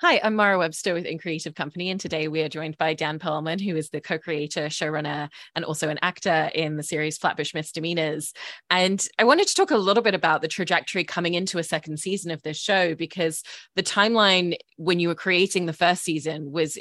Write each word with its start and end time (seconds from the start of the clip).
Hi, 0.00 0.20
I'm 0.22 0.36
Mara 0.36 0.58
Webster 0.58 0.92
with 0.92 1.06
In 1.06 1.16
Creative 1.16 1.54
Company, 1.54 1.88
and 1.88 1.98
today 1.98 2.28
we 2.28 2.42
are 2.42 2.50
joined 2.50 2.76
by 2.76 2.92
Dan 2.92 3.18
Perlman, 3.18 3.62
who 3.62 3.76
is 3.76 3.88
the 3.88 3.98
co-creator, 4.02 4.66
showrunner, 4.66 5.30
and 5.54 5.64
also 5.64 5.88
an 5.88 5.98
actor 6.02 6.50
in 6.54 6.76
the 6.76 6.82
series 6.82 7.16
Flatbush 7.16 7.54
Misdemeanors. 7.54 8.34
And 8.68 9.02
I 9.18 9.24
wanted 9.24 9.48
to 9.48 9.54
talk 9.54 9.70
a 9.70 9.78
little 9.78 10.02
bit 10.02 10.14
about 10.14 10.42
the 10.42 10.48
trajectory 10.48 11.04
coming 11.04 11.32
into 11.32 11.56
a 11.56 11.64
second 11.64 11.98
season 11.98 12.30
of 12.30 12.42
this 12.42 12.58
show 12.58 12.94
because 12.94 13.42
the 13.74 13.82
timeline 13.82 14.56
when 14.76 15.00
you 15.00 15.08
were 15.08 15.14
creating 15.14 15.64
the 15.64 15.72
first 15.72 16.04
season 16.04 16.52
was 16.52 16.76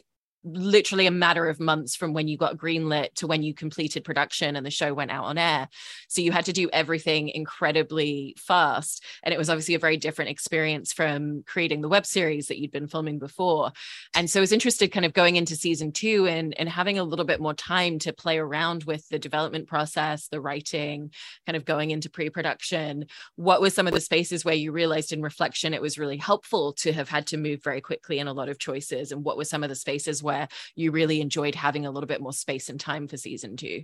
literally 0.45 1.07
a 1.07 1.11
matter 1.11 1.47
of 1.47 1.59
months 1.59 1.95
from 1.95 2.13
when 2.13 2.27
you 2.27 2.37
got 2.37 2.57
greenlit 2.57 3.13
to 3.15 3.27
when 3.27 3.41
you 3.41 3.53
completed 3.53 4.03
production 4.03 4.55
and 4.55 4.65
the 4.65 4.71
show 4.71 4.93
went 4.93 5.11
out 5.11 5.25
on 5.25 5.37
air. 5.37 5.67
So 6.07 6.21
you 6.21 6.31
had 6.31 6.45
to 6.45 6.53
do 6.53 6.69
everything 6.71 7.29
incredibly 7.29 8.35
fast. 8.37 9.03
And 9.23 9.33
it 9.33 9.37
was 9.37 9.49
obviously 9.49 9.73
a 9.73 9.79
very 9.79 9.97
different 9.97 10.29
experience 10.29 10.93
from 10.93 11.43
creating 11.47 11.81
the 11.81 11.89
web 11.89 12.05
series 12.05 12.47
that 12.47 12.59
you'd 12.59 12.71
been 12.71 12.87
filming 12.87 13.17
before. 13.17 13.71
And 14.13 14.29
so 14.29 14.39
I 14.39 14.41
was 14.41 14.51
interested 14.51 14.91
kind 14.91 15.05
of 15.05 15.13
going 15.13 15.35
into 15.35 15.55
season 15.55 15.91
two 15.91 16.27
and, 16.27 16.53
and 16.59 16.69
having 16.69 16.99
a 16.99 17.03
little 17.03 17.25
bit 17.25 17.41
more 17.41 17.55
time 17.55 17.97
to 17.99 18.13
play 18.13 18.37
around 18.37 18.83
with 18.83 19.07
the 19.09 19.17
development 19.17 19.67
process, 19.67 20.27
the 20.27 20.41
writing, 20.41 21.11
kind 21.47 21.55
of 21.55 21.65
going 21.65 21.89
into 21.89 22.09
pre 22.09 22.29
production. 22.29 23.05
What 23.35 23.61
were 23.61 23.71
some 23.71 23.87
of 23.87 23.93
the 23.93 24.01
spaces 24.01 24.45
where 24.45 24.53
you 24.53 24.71
realized 24.71 25.11
in 25.11 25.23
reflection 25.23 25.73
it 25.73 25.81
was 25.81 25.97
really 25.97 26.17
helpful 26.17 26.73
to 26.73 26.93
have 26.93 27.09
had 27.09 27.25
to 27.27 27.37
move 27.37 27.63
very 27.63 27.81
quickly 27.81 28.19
in 28.19 28.27
a 28.27 28.33
lot 28.33 28.49
of 28.49 28.59
choices? 28.59 29.11
And 29.11 29.23
what 29.23 29.37
were 29.37 29.45
some 29.45 29.63
of 29.63 29.69
the 29.69 29.75
spaces 29.75 30.21
where 30.21 30.34
where 30.35 30.47
you 30.75 30.91
really 30.91 31.21
enjoyed 31.21 31.55
having 31.55 31.85
a 31.85 31.91
little 31.91 32.07
bit 32.07 32.21
more 32.21 32.33
space 32.33 32.69
and 32.69 32.79
time 32.79 33.07
for 33.07 33.17
season 33.17 33.57
two? 33.57 33.83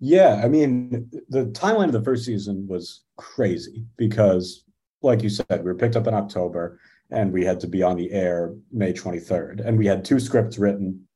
Yeah, 0.00 0.40
I 0.42 0.48
mean, 0.48 1.10
the 1.28 1.46
timeline 1.46 1.86
of 1.86 1.92
the 1.92 2.02
first 2.02 2.24
season 2.24 2.66
was 2.66 3.04
crazy 3.16 3.84
because, 3.96 4.64
like 5.00 5.22
you 5.22 5.28
said, 5.28 5.46
we 5.50 5.58
were 5.58 5.76
picked 5.76 5.94
up 5.94 6.08
in 6.08 6.14
October 6.14 6.80
and 7.10 7.32
we 7.32 7.44
had 7.44 7.60
to 7.60 7.68
be 7.68 7.82
on 7.82 7.96
the 7.96 8.10
air 8.10 8.52
May 8.72 8.92
23rd. 8.92 9.64
And 9.64 9.78
we 9.78 9.86
had 9.86 10.04
two 10.04 10.18
scripts 10.18 10.58
written 10.58 11.06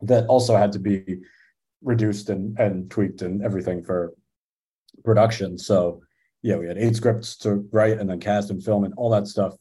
that 0.00 0.26
also 0.26 0.56
had 0.56 0.72
to 0.72 0.78
be 0.78 1.20
reduced 1.82 2.30
and, 2.30 2.58
and 2.58 2.90
tweaked 2.90 3.20
and 3.20 3.42
everything 3.42 3.82
for 3.82 4.14
production. 5.04 5.58
So, 5.58 6.00
yeah, 6.40 6.56
we 6.56 6.66
had 6.66 6.78
eight 6.78 6.96
scripts 6.96 7.36
to 7.38 7.68
write 7.70 7.98
and 7.98 8.08
then 8.08 8.20
cast 8.20 8.50
and 8.50 8.64
film 8.64 8.84
and 8.84 8.94
all 8.96 9.10
that 9.10 9.26
stuff. 9.26 9.54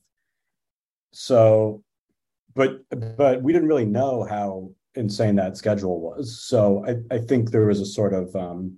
So 1.11 1.84
but 2.55 2.81
but 3.17 3.41
we 3.41 3.53
didn't 3.53 3.67
really 3.67 3.85
know 3.85 4.23
how 4.23 4.71
insane 4.95 5.35
that 5.35 5.57
schedule 5.57 5.99
was. 5.99 6.41
So 6.41 6.85
I, 6.87 7.15
I 7.15 7.19
think 7.19 7.51
there 7.51 7.65
was 7.65 7.81
a 7.81 7.85
sort 7.85 8.13
of 8.13 8.35
um, 8.35 8.77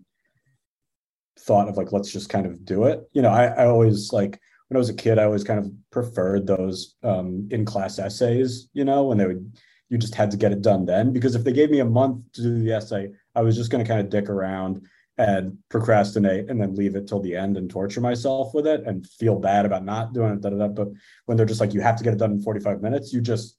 thought 1.39 1.70
of 1.70 1.78
like 1.78 1.92
let's 1.92 2.11
just 2.11 2.30
kind 2.30 2.45
of 2.45 2.66
do 2.66 2.86
it. 2.86 3.08
You 3.14 3.22
know, 3.22 3.30
I, 3.30 3.45
I 3.45 3.66
always 3.67 4.11
like 4.11 4.39
when 4.67 4.78
I 4.78 4.80
was 4.80 4.89
a 4.89 4.94
kid, 4.94 5.20
I 5.20 5.25
always 5.25 5.44
kind 5.44 5.59
of 5.59 5.72
preferred 5.92 6.48
those 6.48 6.95
um, 7.03 7.48
in 7.52 7.66
class 7.66 8.00
essays. 8.00 8.67
You 8.73 8.83
know, 8.83 9.05
when 9.05 9.17
they 9.17 9.28
would 9.28 9.58
you 9.89 9.98
just 9.98 10.16
had 10.16 10.31
to 10.31 10.38
get 10.38 10.52
it 10.52 10.61
done 10.61 10.86
then 10.86 11.14
because 11.14 11.36
if 11.36 11.45
they 11.45 11.53
gave 11.53 11.72
me 11.72 11.80
a 11.80 11.86
month 11.86 12.30
to 12.33 12.42
do 12.42 12.59
the 12.61 12.73
essay, 12.73 13.09
I 13.36 13.42
was 13.42 13.55
just 13.55 13.72
going 13.72 13.83
to 13.83 13.88
kind 13.88 14.02
of 14.02 14.09
dick 14.09 14.30
around 14.30 14.86
and 15.17 15.58
procrastinate 15.70 16.50
and 16.50 16.61
then 16.61 16.75
leave 16.75 16.95
it 16.95 17.08
till 17.08 17.22
the 17.22 17.36
end 17.36 17.58
and 17.58 17.70
torture 17.70 18.02
myself 18.02 18.53
with 18.53 18.67
it 18.67 18.83
and 18.86 19.08
feel 19.08 19.39
bad 19.39 19.66
about 19.66 19.86
not 19.86 20.14
doing 20.14 20.33
it. 20.33 20.42
Da, 20.42 20.50
da, 20.50 20.58
da. 20.58 20.67
But 20.67 20.89
when 21.25 21.38
they're 21.38 21.45
just 21.45 21.61
like, 21.61 21.73
you 21.73 21.81
have 21.81 21.95
to 21.98 22.03
get 22.03 22.14
it 22.14 22.20
done 22.20 22.33
in 22.33 22.42
45 22.42 22.81
minutes, 22.81 23.14
you 23.14 23.22
just 23.22 23.58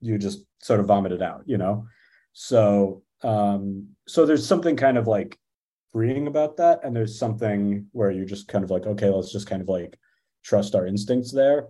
you 0.00 0.18
just 0.18 0.44
sort 0.60 0.80
of 0.80 0.86
vomit 0.86 1.12
it 1.12 1.22
out, 1.22 1.42
you 1.46 1.58
know? 1.58 1.86
So, 2.32 3.02
um, 3.22 3.88
so 4.06 4.26
there's 4.26 4.46
something 4.46 4.76
kind 4.76 4.96
of 4.98 5.06
like 5.06 5.38
freeing 5.92 6.26
about 6.26 6.56
that. 6.58 6.80
And 6.84 6.94
there's 6.94 7.18
something 7.18 7.86
where 7.92 8.10
you're 8.10 8.24
just 8.24 8.48
kind 8.48 8.64
of 8.64 8.70
like, 8.70 8.86
okay, 8.86 9.08
let's 9.08 9.32
just 9.32 9.48
kind 9.48 9.62
of 9.62 9.68
like 9.68 9.98
trust 10.44 10.74
our 10.74 10.86
instincts 10.86 11.32
there. 11.32 11.68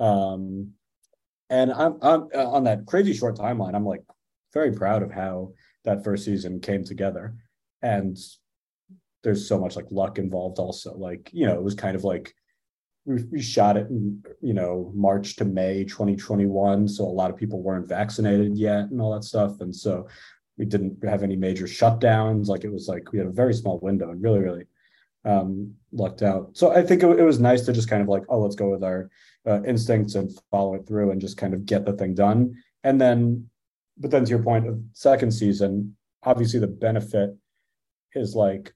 Um, 0.00 0.72
and 1.50 1.72
I'm, 1.72 1.98
I'm 2.02 2.28
uh, 2.34 2.48
on 2.48 2.64
that 2.64 2.86
crazy 2.86 3.14
short 3.14 3.36
timeline. 3.36 3.74
I'm 3.74 3.86
like 3.86 4.02
very 4.52 4.72
proud 4.72 5.02
of 5.02 5.10
how 5.10 5.52
that 5.84 6.04
first 6.04 6.24
season 6.24 6.60
came 6.60 6.84
together. 6.84 7.34
And 7.82 8.16
there's 9.22 9.48
so 9.48 9.58
much 9.58 9.76
like 9.76 9.86
luck 9.90 10.18
involved 10.18 10.58
also. 10.58 10.94
Like, 10.96 11.30
you 11.32 11.46
know, 11.46 11.54
it 11.54 11.62
was 11.62 11.74
kind 11.74 11.96
of 11.96 12.04
like 12.04 12.34
we, 13.08 13.22
we 13.32 13.42
shot 13.42 13.76
it 13.76 13.88
in 13.88 14.22
you 14.42 14.52
know 14.52 14.92
March 14.94 15.36
to 15.36 15.44
May 15.44 15.84
2021, 15.84 16.86
so 16.86 17.04
a 17.04 17.06
lot 17.06 17.30
of 17.30 17.36
people 17.36 17.62
weren't 17.62 17.88
vaccinated 17.88 18.56
yet 18.56 18.90
and 18.90 19.00
all 19.00 19.14
that 19.14 19.24
stuff, 19.24 19.60
and 19.60 19.74
so 19.74 20.06
we 20.58 20.66
didn't 20.66 21.02
have 21.02 21.22
any 21.22 21.34
major 21.34 21.64
shutdowns. 21.64 22.48
Like 22.48 22.64
it 22.64 22.72
was 22.72 22.86
like 22.86 23.10
we 23.10 23.18
had 23.18 23.26
a 23.26 23.32
very 23.32 23.54
small 23.54 23.78
window 23.80 24.10
and 24.10 24.22
really 24.22 24.40
really 24.40 24.64
um, 25.24 25.74
lucked 25.90 26.22
out. 26.22 26.50
So 26.52 26.70
I 26.70 26.82
think 26.82 27.02
it, 27.02 27.18
it 27.18 27.24
was 27.24 27.40
nice 27.40 27.62
to 27.62 27.72
just 27.72 27.88
kind 27.88 28.02
of 28.02 28.08
like 28.08 28.24
oh 28.28 28.40
let's 28.40 28.56
go 28.56 28.68
with 28.70 28.84
our 28.84 29.10
uh, 29.46 29.62
instincts 29.62 30.14
and 30.14 30.30
follow 30.50 30.74
it 30.74 30.86
through 30.86 31.10
and 31.10 31.20
just 31.20 31.38
kind 31.38 31.54
of 31.54 31.64
get 31.64 31.86
the 31.86 31.94
thing 31.94 32.14
done. 32.14 32.54
And 32.84 33.00
then, 33.00 33.48
but 33.96 34.10
then 34.10 34.24
to 34.24 34.30
your 34.30 34.42
point 34.42 34.68
of 34.68 34.78
second 34.92 35.32
season, 35.32 35.96
obviously 36.22 36.60
the 36.60 36.66
benefit 36.66 37.34
is 38.14 38.34
like 38.34 38.74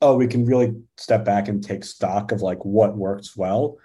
oh, 0.00 0.16
we 0.16 0.26
can 0.26 0.44
really 0.44 0.74
step 0.96 1.24
back 1.24 1.48
and 1.48 1.62
take 1.62 1.84
stock 1.84 2.32
of 2.32 2.42
like 2.42 2.64
what 2.64 2.96
works 2.96 3.36
well, 3.36 3.76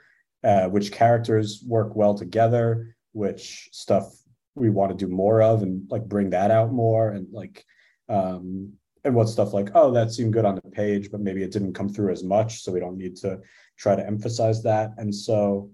uh, 0.44 0.68
which 0.68 0.92
characters 0.92 1.64
work 1.68 1.96
well 1.96 2.16
together, 2.16 2.96
which 3.12 3.70
stuff 3.72 4.16
we 4.56 4.70
want 4.70 4.92
to 4.92 5.06
do 5.06 5.12
more 5.12 5.42
of, 5.42 5.64
and 5.64 5.90
like 5.92 6.06
bring 6.06 6.30
that 6.30 6.52
out 6.52 6.72
more, 6.72 7.12
and 7.12 7.28
like, 7.34 7.66
um, 8.08 8.72
and 9.04 9.14
what 9.14 9.30
stuff 9.30 9.54
like, 9.54 9.70
oh, 9.76 9.92
that 9.92 10.12
seemed 10.12 10.34
good 10.34 10.46
on 10.46 10.56
the 10.56 10.62
page, 10.72 11.12
but 11.12 11.20
maybe 11.20 11.44
it 11.44 11.52
didn't 11.52 11.74
come 11.74 11.90
through 11.90 12.12
as 12.12 12.24
much, 12.24 12.64
so 12.64 12.72
we 12.72 12.80
don't 12.80 12.98
need 12.98 13.16
to 13.18 13.40
try 13.78 13.96
to 13.96 14.06
emphasize 14.06 14.64
that. 14.64 14.92
And 14.98 15.14
so, 15.14 15.70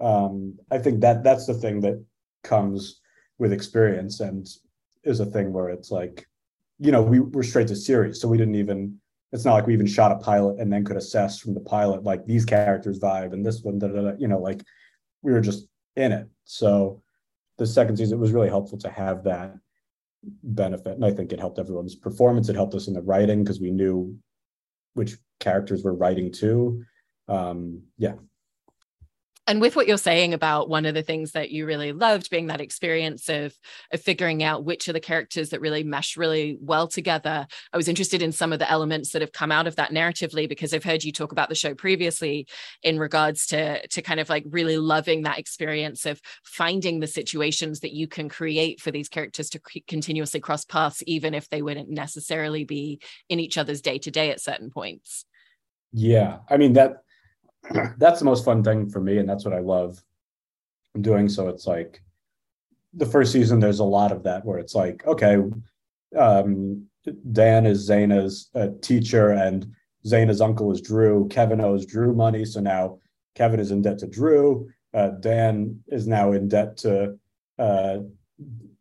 um, 0.00 0.58
I 0.70 0.78
think 0.78 1.00
that 1.00 1.24
that's 1.24 1.46
the 1.46 1.54
thing 1.54 1.80
that 1.80 2.04
comes 2.44 3.00
with 3.38 3.52
experience 3.52 4.20
and 4.20 4.46
is 5.04 5.20
a 5.20 5.26
thing 5.26 5.52
where 5.52 5.70
it's 5.70 5.90
like, 5.90 6.26
you 6.78 6.92
know, 6.92 7.02
we 7.02 7.20
were 7.20 7.42
straight 7.42 7.68
to 7.68 7.76
series, 7.76 8.20
so 8.20 8.28
we 8.28 8.36
didn't 8.36 8.56
even 8.56 9.00
it's 9.36 9.44
not 9.44 9.52
like 9.52 9.66
we 9.66 9.74
even 9.74 9.86
shot 9.86 10.12
a 10.12 10.16
pilot 10.16 10.58
and 10.58 10.72
then 10.72 10.84
could 10.84 10.96
assess 10.96 11.38
from 11.38 11.54
the 11.54 11.60
pilot 11.60 12.02
like 12.02 12.24
these 12.24 12.44
characters 12.44 12.98
vibe 12.98 13.32
and 13.34 13.44
this 13.44 13.60
one, 13.62 13.78
da, 13.78 13.88
da, 13.88 14.00
da, 14.00 14.12
you 14.18 14.26
know, 14.26 14.38
like 14.38 14.62
we 15.22 15.30
were 15.30 15.42
just 15.42 15.68
in 15.94 16.10
it. 16.10 16.26
So 16.44 17.02
the 17.58 17.66
second 17.66 17.98
season 17.98 18.16
it 18.16 18.20
was 18.20 18.32
really 18.32 18.48
helpful 18.48 18.78
to 18.78 18.88
have 18.88 19.24
that 19.24 19.54
benefit, 20.42 20.94
and 20.94 21.04
I 21.04 21.10
think 21.12 21.32
it 21.32 21.38
helped 21.38 21.58
everyone's 21.58 21.94
performance. 21.94 22.48
It 22.48 22.56
helped 22.56 22.74
us 22.74 22.88
in 22.88 22.94
the 22.94 23.02
writing 23.02 23.44
because 23.44 23.60
we 23.60 23.70
knew 23.70 24.16
which 24.94 25.16
characters 25.38 25.84
we 25.84 25.90
were 25.90 25.96
writing 25.96 26.32
to. 26.32 26.82
Um, 27.28 27.82
yeah, 27.98 28.14
and 29.46 29.60
with 29.60 29.76
what 29.76 29.86
you're 29.86 29.96
saying 29.96 30.34
about 30.34 30.68
one 30.68 30.86
of 30.86 30.94
the 30.94 31.02
things 31.02 31.32
that 31.32 31.50
you 31.50 31.66
really 31.66 31.92
loved 31.92 32.30
being 32.30 32.48
that 32.48 32.60
experience 32.60 33.28
of 33.28 33.54
of 33.92 34.00
figuring 34.00 34.42
out 34.42 34.64
which 34.64 34.88
are 34.88 34.92
the 34.92 35.00
characters 35.00 35.50
that 35.50 35.60
really 35.60 35.84
mesh 35.84 36.16
really 36.16 36.58
well 36.60 36.88
together 36.88 37.46
i 37.72 37.76
was 37.76 37.88
interested 37.88 38.22
in 38.22 38.32
some 38.32 38.52
of 38.52 38.58
the 38.58 38.70
elements 38.70 39.12
that 39.12 39.22
have 39.22 39.32
come 39.32 39.52
out 39.52 39.66
of 39.66 39.76
that 39.76 39.90
narratively 39.90 40.48
because 40.48 40.74
i've 40.74 40.84
heard 40.84 41.04
you 41.04 41.12
talk 41.12 41.32
about 41.32 41.48
the 41.48 41.54
show 41.54 41.74
previously 41.74 42.46
in 42.82 42.98
regards 42.98 43.46
to 43.46 43.86
to 43.88 44.02
kind 44.02 44.20
of 44.20 44.28
like 44.28 44.44
really 44.50 44.76
loving 44.76 45.22
that 45.22 45.38
experience 45.38 46.06
of 46.06 46.20
finding 46.44 47.00
the 47.00 47.06
situations 47.06 47.80
that 47.80 47.92
you 47.92 48.06
can 48.06 48.28
create 48.28 48.80
for 48.80 48.90
these 48.90 49.08
characters 49.08 49.48
to 49.50 49.60
continuously 49.86 50.40
cross 50.40 50.64
paths 50.64 51.02
even 51.06 51.34
if 51.34 51.48
they 51.48 51.62
wouldn't 51.62 51.88
necessarily 51.88 52.64
be 52.64 53.00
in 53.28 53.40
each 53.40 53.58
other's 53.58 53.80
day 53.80 53.98
to 53.98 54.10
day 54.10 54.30
at 54.30 54.40
certain 54.40 54.70
points. 54.70 55.24
Yeah. 55.92 56.38
I 56.48 56.56
mean 56.56 56.74
that 56.74 57.02
that's 57.98 58.18
the 58.18 58.24
most 58.24 58.44
fun 58.44 58.62
thing 58.62 58.88
for 58.88 59.00
me 59.00 59.18
and 59.18 59.28
that's 59.28 59.44
what 59.44 59.54
i 59.54 59.60
love 59.60 60.02
doing. 61.00 61.28
So 61.28 61.48
it's 61.48 61.66
like 61.66 62.02
the 62.94 63.06
first 63.06 63.32
season 63.32 63.60
there's 63.60 63.80
a 63.80 63.84
lot 63.84 64.12
of 64.12 64.22
that 64.22 64.44
where 64.44 64.58
it's 64.58 64.74
like 64.74 65.06
okay 65.06 65.36
um, 66.16 66.86
dan 67.32 67.66
is 67.66 67.88
Zaina's 67.88 68.48
uh, 68.54 68.68
teacher 68.80 69.32
and 69.32 69.66
Zaina's 70.06 70.40
uncle 70.40 70.72
is 70.72 70.80
drew 70.80 71.28
kevin 71.28 71.60
owes 71.60 71.84
drew 71.84 72.14
money 72.14 72.44
so 72.44 72.60
now 72.60 72.98
kevin 73.34 73.60
is 73.60 73.70
in 73.70 73.82
debt 73.82 73.98
to 73.98 74.06
drew 74.06 74.68
uh, 74.94 75.08
dan 75.20 75.78
is 75.88 76.06
now 76.06 76.32
in 76.32 76.48
debt 76.48 76.76
to 76.78 77.18
uh, 77.58 77.98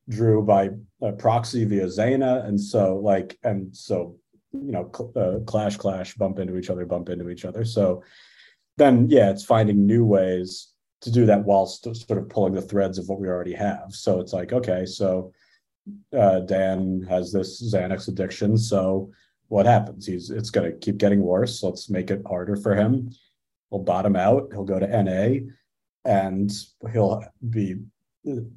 drew 0.07 0.43
by 0.43 0.69
proxy 1.17 1.65
via 1.65 1.85
Zaina 1.85 2.45
and 2.45 2.59
so 2.59 2.97
like 2.97 3.38
and 3.43 3.75
so 3.75 4.15
you 4.53 4.71
know 4.71 4.89
cl- 4.95 5.11
uh, 5.15 5.39
clash 5.45 5.75
clash 5.77 6.15
bump 6.15 6.39
into 6.39 6.57
each 6.57 6.69
other 6.69 6.85
bump 6.85 7.09
into 7.09 7.29
each 7.29 7.43
other. 7.43 7.65
So 7.65 8.03
then 8.77 9.07
yeah, 9.10 9.30
it's 9.30 9.44
finding 9.44 9.86
new 9.86 10.06
ways 10.06 10.69
to 11.01 11.12
do 11.12 11.25
that 11.25 11.44
while 11.44 11.66
st- 11.66 11.98
sort 11.98 12.19
of 12.19 12.30
pulling 12.30 12.54
the 12.54 12.62
threads 12.62 12.98
of 12.98 13.07
what 13.07 13.19
we 13.19 13.27
already 13.27 13.54
have. 13.54 13.88
So 13.92 14.19
it's 14.19 14.33
like, 14.33 14.54
okay, 14.54 14.86
so 14.86 15.31
uh, 16.18 16.39
Dan 16.39 17.06
has 17.10 17.31
this 17.31 17.62
Xanax 17.74 18.07
addiction. 18.07 18.57
So 18.57 19.12
what 19.48 19.66
happens? 19.66 20.06
He's 20.06 20.30
it's 20.30 20.50
going 20.50 20.72
to 20.72 20.77
keep 20.77 20.98
getting 20.98 21.22
worse. 21.22 21.62
Let's 21.62 21.89
make 21.89 22.10
it 22.12 22.22
harder 22.27 22.56
for 22.56 22.75
him. 22.75 23.12
He'll 23.69 23.80
bottom 23.80 24.16
out. 24.16 24.50
He'll 24.51 24.63
go 24.63 24.80
to 24.80 25.04
NA, 25.04 25.45
and 26.04 26.51
he'll 26.92 27.24
be 27.50 27.77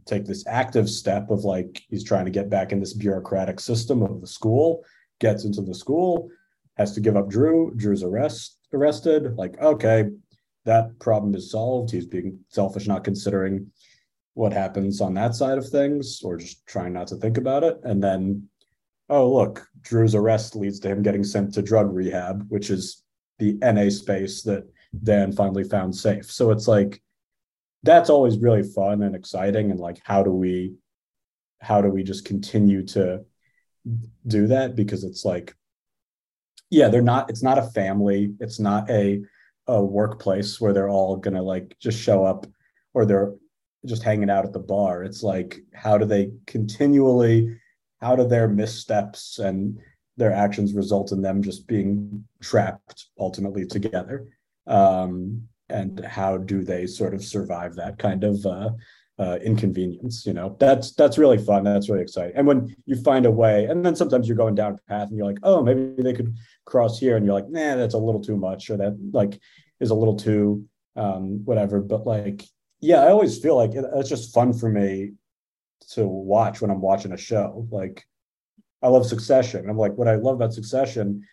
take 0.07 0.25
this 0.25 0.47
active 0.47 0.89
step 0.89 1.31
of 1.31 1.45
like 1.45 1.83
he's 1.91 2.05
trying 2.05 2.25
to 2.25 2.31
get 2.31 2.49
back 2.49 2.73
in 2.73 2.81
this 2.81 2.95
bureaucratic 2.95 3.61
system 3.61 4.03
of 4.03 4.21
the 4.21 4.27
school. 4.27 4.85
Gets 5.21 5.45
into 5.45 5.63
the 5.63 5.75
school, 5.75 6.31
has 6.79 6.93
to 6.93 7.01
give 7.01 7.17
up 7.17 7.29
Drew. 7.29 7.73
Drew's 7.77 8.03
arrest 8.03 8.59
arrested. 8.73 9.37
Like, 9.37 9.61
okay, 9.61 10.07
that 10.65 10.99
problem 10.99 11.35
is 11.35 11.51
solved. 11.51 11.91
He's 11.91 12.07
being 12.07 12.39
selfish, 12.49 12.87
not 12.87 13.05
considering 13.05 13.71
what 14.35 14.53
happens 14.53 15.01
on 15.01 15.15
that 15.15 15.35
side 15.35 15.59
of 15.59 15.69
things, 15.69 16.21
or 16.23 16.37
just 16.37 16.65
trying 16.67 16.93
not 16.93 17.09
to 17.09 17.17
think 17.17 17.39
about 17.39 17.65
it. 17.65 17.79
And 17.83 18.03
then, 18.03 18.49
oh 19.09 19.33
look, 19.33 19.67
Drew's 19.81 20.15
arrest 20.15 20.55
leads 20.55 20.79
to 20.81 20.89
him 20.89 21.03
getting 21.03 21.25
sent 21.25 21.55
to 21.55 21.63
drug 21.63 21.93
rehab, 21.93 22.47
which 22.49 22.71
is 22.71 23.03
the 23.39 23.59
NA 23.63 23.89
space 23.91 24.43
that 24.43 24.65
Dan 25.03 25.33
finally 25.33 25.65
found 25.65 25.95
safe. 25.95 26.31
So 26.31 26.51
it's 26.51 26.69
like 26.69 27.03
that's 27.83 28.11
always 28.11 28.39
really 28.39 28.63
fun 28.63 29.03
and 29.03 29.15
exciting. 29.17 29.71
And 29.71 29.81
like, 29.81 30.01
how 30.05 30.23
do 30.23 30.31
we 30.31 30.75
how 31.61 31.81
do 31.81 31.89
we 31.89 32.03
just 32.03 32.25
continue 32.25 32.85
to 32.87 33.25
do 34.27 34.47
that? 34.49 34.77
Because 34.77 35.05
it's 35.05 35.25
like, 35.25 35.55
yeah, 36.71 36.89
they're 36.89 37.03
not, 37.03 37.31
it's 37.31 37.43
not 37.43 37.59
a 37.59 37.63
family, 37.63 38.35
it's 38.41 38.61
not 38.61 38.89
a 38.91 39.23
a 39.71 39.85
workplace 39.85 40.59
where 40.59 40.73
they're 40.73 40.89
all 40.89 41.17
gonna 41.17 41.43
like 41.43 41.77
just 41.79 42.01
show 42.01 42.25
up 42.25 42.47
or 42.95 43.05
they're 43.05 43.35
just 43.87 44.03
hanging 44.03 44.31
out 44.31 44.45
at 44.45 44.53
the 44.53 44.59
bar. 44.59 45.05
It's 45.05 45.23
like, 45.23 45.61
how 45.75 45.99
do 45.99 46.05
they 46.05 46.31
continually, 46.47 47.61
how 48.01 48.17
do 48.17 48.27
their 48.27 48.49
missteps 48.49 49.39
and 49.39 49.79
their 50.17 50.33
actions 50.33 50.75
result 50.75 51.13
in 51.13 51.23
them 51.23 51.43
just 51.43 51.67
being 51.67 52.25
trapped 52.41 53.07
ultimately 53.19 53.67
together? 53.67 54.27
Um, 54.67 55.49
and 55.69 56.03
how 56.05 56.39
do 56.39 56.65
they 56.65 56.87
sort 56.87 57.15
of 57.15 57.23
survive 57.23 57.75
that 57.77 57.99
kind 57.99 58.25
of 58.25 58.45
uh, 58.47 58.71
uh, 59.19 59.39
inconvenience? 59.43 60.27
You 60.27 60.33
know, 60.33 60.57
that's 60.59 60.93
that's 60.93 61.19
really 61.19 61.39
fun. 61.39 61.65
That's 61.65 61.89
really 61.89 62.03
exciting. 62.03 62.37
And 62.37 62.47
when 62.47 62.75
you 62.87 62.97
find 62.97 63.27
a 63.27 63.31
way, 63.31 63.65
and 63.67 63.85
then 63.85 63.97
sometimes 63.97 64.29
you're 64.29 64.37
going 64.37 64.55
down 64.55 64.75
a 64.75 64.91
path 64.91 65.09
and 65.09 65.17
you're 65.17 65.27
like, 65.27 65.39
oh, 65.43 65.63
maybe 65.63 66.03
they 66.03 66.13
could 66.13 66.37
cross 66.65 66.99
here, 66.99 67.17
and 67.17 67.25
you're 67.25 67.35
like, 67.35 67.49
nah, 67.49 67.77
that's 67.77 67.95
a 67.95 67.99
little 67.99 68.23
too 68.23 68.37
much, 68.37 68.71
or 68.71 68.77
that 68.77 68.97
like 69.13 69.41
is 69.81 69.91
a 69.91 69.95
little 69.95 70.17
too 70.17 70.65
um, 70.97 71.45
whatever. 71.45 71.81
But 71.81 72.07
like, 72.07 72.45
yeah, 72.81 73.03
I 73.03 73.09
always 73.09 73.39
feel 73.39 73.57
like 73.57 73.75
it, 73.75 73.85
it's 73.95 74.09
just 74.09 74.35
fun 74.35 74.53
for 74.53 74.69
me 74.69 75.13
to 75.91 76.07
watch 76.07 76.61
when 76.61 76.71
I'm 76.71 76.81
watching 76.81 77.13
a 77.13 77.17
show. 77.17 77.67
Like, 77.71 78.07
I 78.83 78.89
love 78.89 79.07
Succession. 79.07 79.69
I'm 79.69 79.79
like, 79.79 79.95
what 79.95 80.09
I 80.09 80.17
love 80.17 80.37
about 80.37 80.53
Succession 80.53 81.25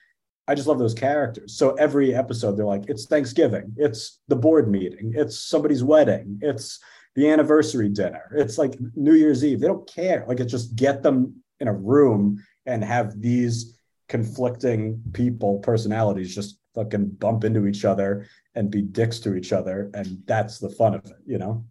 I 0.47 0.55
just 0.55 0.67
love 0.67 0.79
those 0.79 0.93
characters. 0.93 1.57
So 1.57 1.73
every 1.73 2.13
episode, 2.13 2.55
they're 2.55 2.65
like, 2.65 2.87
it's 2.87 3.05
Thanksgiving, 3.05 3.73
it's 3.77 4.19
the 4.27 4.35
board 4.35 4.69
meeting, 4.69 5.13
it's 5.15 5.39
somebody's 5.39 5.83
wedding, 5.83 6.39
it's 6.41 6.79
the 7.15 7.29
anniversary 7.29 7.89
dinner, 7.89 8.31
it's 8.35 8.57
like 8.57 8.77
New 8.95 9.13
Year's 9.13 9.43
Eve. 9.43 9.59
They 9.59 9.67
don't 9.67 9.89
care. 9.89 10.25
Like, 10.27 10.39
it's 10.39 10.51
just 10.51 10.75
get 10.75 11.01
them 11.01 11.41
in 11.59 11.67
a 11.67 11.73
room 11.73 12.43
and 12.65 12.83
have 12.83 13.19
these 13.21 13.79
conflicting 14.09 15.01
people, 15.13 15.59
personalities 15.59 16.35
just 16.35 16.59
fucking 16.75 17.09
bump 17.11 17.43
into 17.43 17.67
each 17.67 17.85
other 17.85 18.27
and 18.53 18.69
be 18.69 18.81
dicks 18.81 19.19
to 19.19 19.35
each 19.35 19.53
other. 19.53 19.89
And 19.93 20.21
that's 20.25 20.59
the 20.59 20.69
fun 20.69 20.93
of 20.93 21.05
it, 21.05 21.17
you 21.25 21.37
know? 21.37 21.65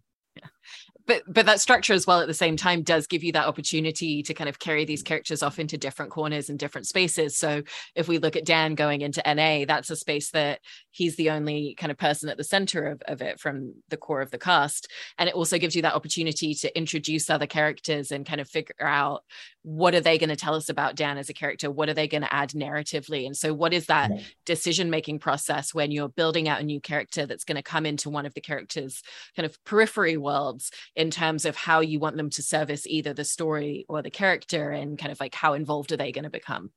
but 1.07 1.21
but 1.27 1.45
that 1.45 1.61
structure 1.61 1.93
as 1.93 2.07
well 2.07 2.21
at 2.21 2.27
the 2.27 2.33
same 2.33 2.57
time 2.57 2.81
does 2.81 3.07
give 3.07 3.23
you 3.23 3.31
that 3.31 3.47
opportunity 3.47 4.23
to 4.23 4.33
kind 4.33 4.49
of 4.49 4.59
carry 4.59 4.85
these 4.85 5.03
characters 5.03 5.43
off 5.43 5.59
into 5.59 5.77
different 5.77 6.11
corners 6.11 6.49
and 6.49 6.59
different 6.59 6.87
spaces 6.87 7.37
so 7.37 7.61
if 7.95 8.07
we 8.07 8.17
look 8.17 8.35
at 8.35 8.45
dan 8.45 8.75
going 8.75 9.01
into 9.01 9.21
na 9.25 9.65
that's 9.65 9.89
a 9.89 9.95
space 9.95 10.31
that 10.31 10.59
he's 10.95 11.17
the 11.17 11.29
only 11.29 11.75
kind 11.77 11.91
of 11.91 11.97
person 11.97 12.29
at 12.29 12.37
the 12.37 12.43
center 12.43 12.87
of, 12.87 13.01
of 13.09 13.21
it 13.21 13.37
from 13.37 13.73
the 13.89 13.97
core 13.97 14.21
of 14.21 14.31
the 14.31 14.37
cast. 14.37 14.89
And 15.17 15.27
it 15.27 15.35
also 15.35 15.57
gives 15.57 15.75
you 15.75 15.81
that 15.81 15.93
opportunity 15.93 16.55
to 16.55 16.77
introduce 16.77 17.29
other 17.29 17.47
characters 17.47 18.13
and 18.13 18.25
kind 18.25 18.39
of 18.39 18.47
figure 18.47 18.73
out 18.79 19.23
what 19.63 19.93
are 19.93 19.99
they 19.99 20.17
going 20.17 20.29
to 20.29 20.37
tell 20.37 20.55
us 20.55 20.69
about 20.69 20.95
dan 20.95 21.17
as 21.17 21.27
a 21.27 21.33
character? 21.33 21.69
What 21.69 21.89
are 21.89 21.93
they 21.93 22.07
going 22.07 22.21
to 22.21 22.33
add 22.33 22.51
narratively? 22.51 23.25
And 23.25 23.35
so 23.35 23.53
what 23.53 23.73
is 23.73 23.87
that 23.87 24.09
decision 24.45 24.89
making 24.89 25.19
process 25.19 25.73
when 25.73 25.91
you're 25.91 26.07
building 26.07 26.47
out 26.47 26.61
a 26.61 26.63
new 26.63 26.79
character 26.79 27.25
that's 27.25 27.43
going 27.43 27.57
to 27.57 27.61
come 27.61 27.85
into 27.85 28.09
one 28.09 28.25
of 28.25 28.33
the 28.33 28.41
characters 28.41 29.03
kind 29.35 29.45
of 29.45 29.61
periphery 29.65 30.15
worlds 30.15 30.71
in 30.95 31.11
terms 31.11 31.43
of 31.43 31.57
how 31.57 31.81
you 31.81 31.99
want 31.99 32.15
them 32.15 32.29
to 32.29 32.41
service 32.41 32.87
either 32.87 33.13
the 33.13 33.25
story 33.25 33.85
or 33.89 34.01
the 34.01 34.09
character 34.09 34.71
and 34.71 34.97
kind 34.97 35.11
of 35.11 35.19
like 35.19 35.35
how 35.35 35.53
involved 35.55 35.91
are 35.91 35.97
they 35.97 36.13
going 36.13 36.23
to 36.23 36.29
become? 36.29 36.71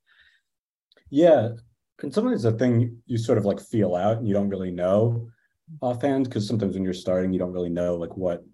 Yeah 1.09 1.51
and 2.03 2.13
sometimes 2.13 2.45
a 2.45 2.53
thing 2.53 2.97
you 3.07 3.19
sort 3.19 3.39
of 3.39 3.45
like 3.45 3.61
feel 3.61 3.95
out 3.95 4.19
and 4.19 4.29
you 4.29 4.35
don't 4.35 4.49
really 4.49 4.71
know 4.71 5.29
offhand 5.81 6.25
because 6.25 6.47
sometimes 6.47 6.75
when 6.75 6.85
you're 6.85 6.95
starting 6.95 7.33
you 7.33 7.39
don't 7.39 7.53
really 7.53 7.69
know 7.69 7.97
like 7.97 8.17
what 8.17 8.45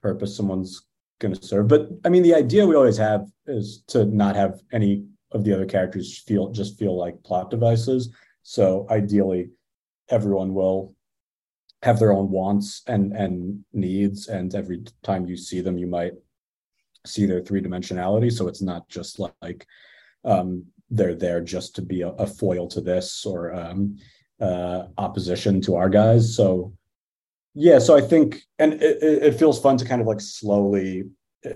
purpose 0.00 0.36
someone's 0.36 0.86
going 1.20 1.34
to 1.34 1.46
serve. 1.46 1.68
But 1.68 1.88
i 2.04 2.08
mean 2.08 2.22
the 2.22 2.34
idea 2.34 2.66
we 2.66 2.74
always 2.74 2.96
have 2.98 3.26
is 3.46 3.82
to 3.88 4.04
not 4.04 4.36
have 4.36 4.60
any 4.72 5.04
of 5.32 5.44
the 5.44 5.52
other 5.52 5.66
characters 5.66 6.18
feel 6.18 6.50
just 6.50 6.78
feel 6.78 6.96
like 6.96 7.22
plot 7.22 7.50
devices. 7.50 8.10
So 8.42 8.86
ideally 8.90 9.50
everyone 10.08 10.52
will 10.54 10.94
have 11.82 11.98
their 11.98 12.12
own 12.12 12.30
wants 12.30 12.82
and 12.86 13.12
and 13.12 13.64
needs 13.72 14.28
and 14.28 14.54
every 14.54 14.84
time 15.02 15.26
you 15.26 15.36
see 15.36 15.60
them 15.60 15.78
you 15.78 15.86
might 15.86 16.12
see 17.04 17.26
their 17.26 17.40
three 17.40 17.60
dimensionality 17.60 18.30
so 18.30 18.46
it's 18.46 18.62
not 18.62 18.88
just 18.88 19.18
like 19.18 19.66
um, 20.24 20.64
they're 20.92 21.14
there 21.14 21.40
just 21.40 21.74
to 21.76 21.82
be 21.82 22.02
a, 22.02 22.08
a 22.10 22.26
foil 22.26 22.68
to 22.68 22.80
this 22.80 23.26
or 23.26 23.52
um, 23.52 23.96
uh, 24.40 24.84
opposition 24.98 25.60
to 25.62 25.76
our 25.76 25.88
guys. 25.88 26.36
So 26.36 26.72
yeah 27.54 27.78
so 27.78 27.94
i 27.94 28.00
think 28.00 28.42
and 28.58 28.72
it, 28.82 29.02
it 29.02 29.34
feels 29.34 29.60
fun 29.60 29.76
to 29.76 29.84
kind 29.84 30.00
of 30.00 30.06
like 30.06 30.22
slowly 30.22 31.04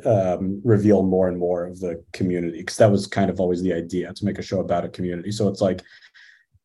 um, 0.04 0.60
reveal 0.64 1.02
more 1.02 1.28
and 1.28 1.38
more 1.38 1.64
of 1.64 1.78
the 1.80 2.02
community 2.12 2.58
because 2.58 2.76
that 2.76 2.90
was 2.90 3.06
kind 3.06 3.30
of 3.30 3.38
always 3.40 3.62
the 3.62 3.72
idea 3.72 4.12
to 4.12 4.24
make 4.24 4.38
a 4.38 4.42
show 4.42 4.60
about 4.60 4.84
a 4.84 4.88
community. 4.88 5.30
So 5.30 5.48
it's 5.48 5.60
like 5.60 5.82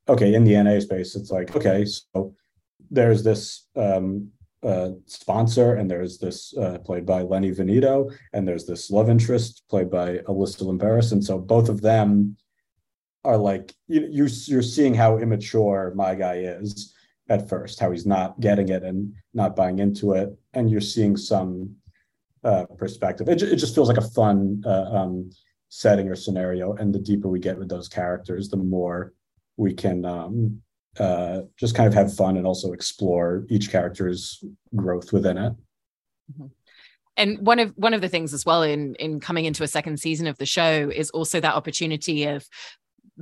okay 0.10 0.34
in 0.34 0.44
the 0.44 0.62
na 0.62 0.80
space 0.80 1.16
it's 1.16 1.30
like 1.30 1.56
okay 1.56 1.86
so 1.86 2.34
there's 2.90 3.24
this 3.24 3.68
um, 3.76 4.32
uh, 4.64 4.90
sponsor, 5.06 5.76
and 5.76 5.90
there's 5.90 6.18
this 6.18 6.56
uh, 6.58 6.78
played 6.80 7.06
by 7.06 7.22
Lenny 7.22 7.52
Venito, 7.52 8.14
and 8.34 8.48
there's 8.48 8.66
this 8.66 8.92
love 8.92 9.10
interest 9.10 9.64
played 9.70 9.90
by 9.90 10.18
Alyssa 10.28 10.64
Limperis, 10.64 11.14
and 11.14 11.24
so 11.24 11.40
both 11.40 11.70
of 11.70 11.82
them 11.82 12.36
are 13.24 13.38
like 13.38 13.74
you, 13.88 14.08
you 14.10 14.28
you're 14.46 14.62
seeing 14.62 14.94
how 14.94 15.18
immature 15.18 15.94
my 15.96 16.16
guy 16.16 16.36
is 16.38 16.94
at 17.30 17.48
first, 17.48 17.80
how 17.80 17.92
he's 17.92 18.06
not 18.06 18.40
getting 18.40 18.70
it 18.70 18.84
and 18.84 19.14
not 19.34 19.56
buying 19.56 19.80
into 19.80 20.14
it, 20.14 20.36
and 20.54 20.70
you're 20.70 20.82
seeing 20.82 21.16
some 21.16 21.76
uh, 22.44 22.66
perspective. 22.78 23.30
It, 23.30 23.42
it 23.42 23.58
just 23.58 23.76
feels 23.76 23.88
like 23.88 23.98
a 23.98 24.10
fun 24.10 24.64
uh, 24.66 24.90
um, 24.92 25.32
setting 25.70 26.10
or 26.10 26.16
scenario, 26.16 26.74
and 26.74 26.94
the 26.94 27.00
deeper 27.00 27.28
we 27.28 27.40
get 27.40 27.58
with 27.58 27.70
those 27.70 27.88
characters, 27.88 28.50
the 28.50 28.58
more 28.58 29.14
we 29.58 29.74
can 29.74 30.04
um, 30.06 30.62
uh, 31.00 31.42
just 31.58 31.76
kind 31.76 31.88
of 31.88 31.94
have 31.94 32.14
fun 32.14 32.38
and 32.38 32.46
also 32.46 32.74
explore 32.74 33.46
each 33.50 33.70
character's 33.72 34.44
growth 34.76 35.14
within 35.14 35.38
it. 35.38 35.54
Mm-hmm. 36.34 36.48
And 37.18 37.46
one 37.46 37.60
of 37.60 37.74
one 37.76 37.94
of 37.94 38.02
the 38.02 38.10
things 38.10 38.34
as 38.34 38.46
well 38.46 38.64
in 38.64 38.96
in 38.96 39.20
coming 39.20 39.46
into 39.46 39.64
a 39.64 39.68
second 39.68 40.00
season 40.00 40.28
of 40.28 40.38
the 40.38 40.46
show 40.46 40.90
is 40.90 41.10
also 41.12 41.40
that 41.40 41.54
opportunity 41.54 42.24
of 42.24 42.48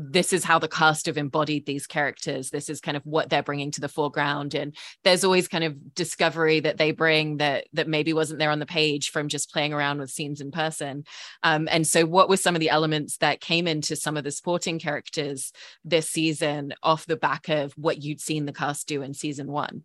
this 0.02 0.32
is 0.32 0.46
how 0.46 0.58
the 0.58 0.70
cast 0.70 1.08
have 1.08 1.18
embodied 1.18 1.66
these 1.66 1.86
characters. 1.86 2.50
This 2.50 2.70
is 2.70 2.80
kind 2.80 2.96
of 2.96 3.06
what 3.06 3.30
they're 3.30 3.44
bringing 3.44 3.70
to 3.72 3.82
the 3.82 3.90
foreground. 3.90 4.56
And 4.56 4.74
there's 5.04 5.26
always 5.26 5.50
kind 5.50 5.66
of 5.66 5.94
discovery 5.94 6.62
that 6.62 6.78
they 6.78 6.92
bring 6.92 7.38
that 7.38 7.68
that 7.74 7.90
maybe 7.90 8.14
wasn't 8.14 8.40
there 8.40 8.52
on 8.52 8.60
the 8.60 8.66
page 8.66 9.10
from 9.10 9.28
just 9.28 9.52
playing 9.52 9.74
around 9.74 10.00
with 10.00 10.10
scenes 10.10 10.40
in 10.40 10.52
person. 10.52 11.04
Um, 11.44 11.68
and 11.70 11.86
so 11.86 12.06
what 12.06 12.30
were 12.30 12.38
some 12.38 12.56
of 12.56 12.62
the 12.62 12.70
elements 12.70 13.18
that 13.18 13.42
came 13.42 13.68
into 13.68 13.98
some 13.98 14.16
of 14.16 14.24
the 14.24 14.32
supporting 14.32 14.80
characters 14.80 15.52
this 15.84 16.10
season 16.10 16.74
off 16.82 17.06
the 17.06 17.18
back 17.18 17.50
of 17.50 17.74
what 17.74 18.02
you'd 18.02 18.22
seen 18.22 18.46
the 18.46 18.54
cast 18.54 18.88
do 18.88 19.02
in 19.02 19.14
season 19.14 19.52
one? 19.52 19.84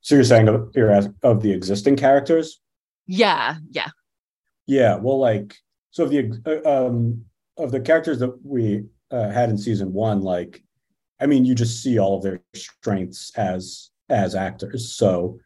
So 0.00 0.16
you're 0.16 0.24
saying 0.24 0.48
of, 0.48 0.72
you're 0.74 0.92
of 1.22 1.42
the 1.42 1.52
existing 1.52 1.94
characters? 1.94 2.60
Yeah 3.06 3.56
yeah. 3.70 3.90
Yeah 4.66 4.96
well 4.96 5.20
like 5.20 5.56
so 5.92 6.06
the 6.06 6.42
uh, 6.44 6.88
um 6.88 7.26
of 7.56 7.70
the 7.70 7.80
characters 7.80 8.18
that 8.18 8.44
we 8.44 8.84
uh, 9.10 9.30
had 9.30 9.50
in 9.50 9.58
season 9.58 9.92
one, 9.92 10.20
like, 10.20 10.62
I 11.20 11.26
mean, 11.26 11.44
you 11.44 11.54
just 11.54 11.82
see 11.82 11.98
all 11.98 12.16
of 12.16 12.22
their 12.22 12.40
strengths 12.54 13.32
as 13.36 13.90
as 14.08 14.34
actors. 14.34 14.94
So 14.94 15.38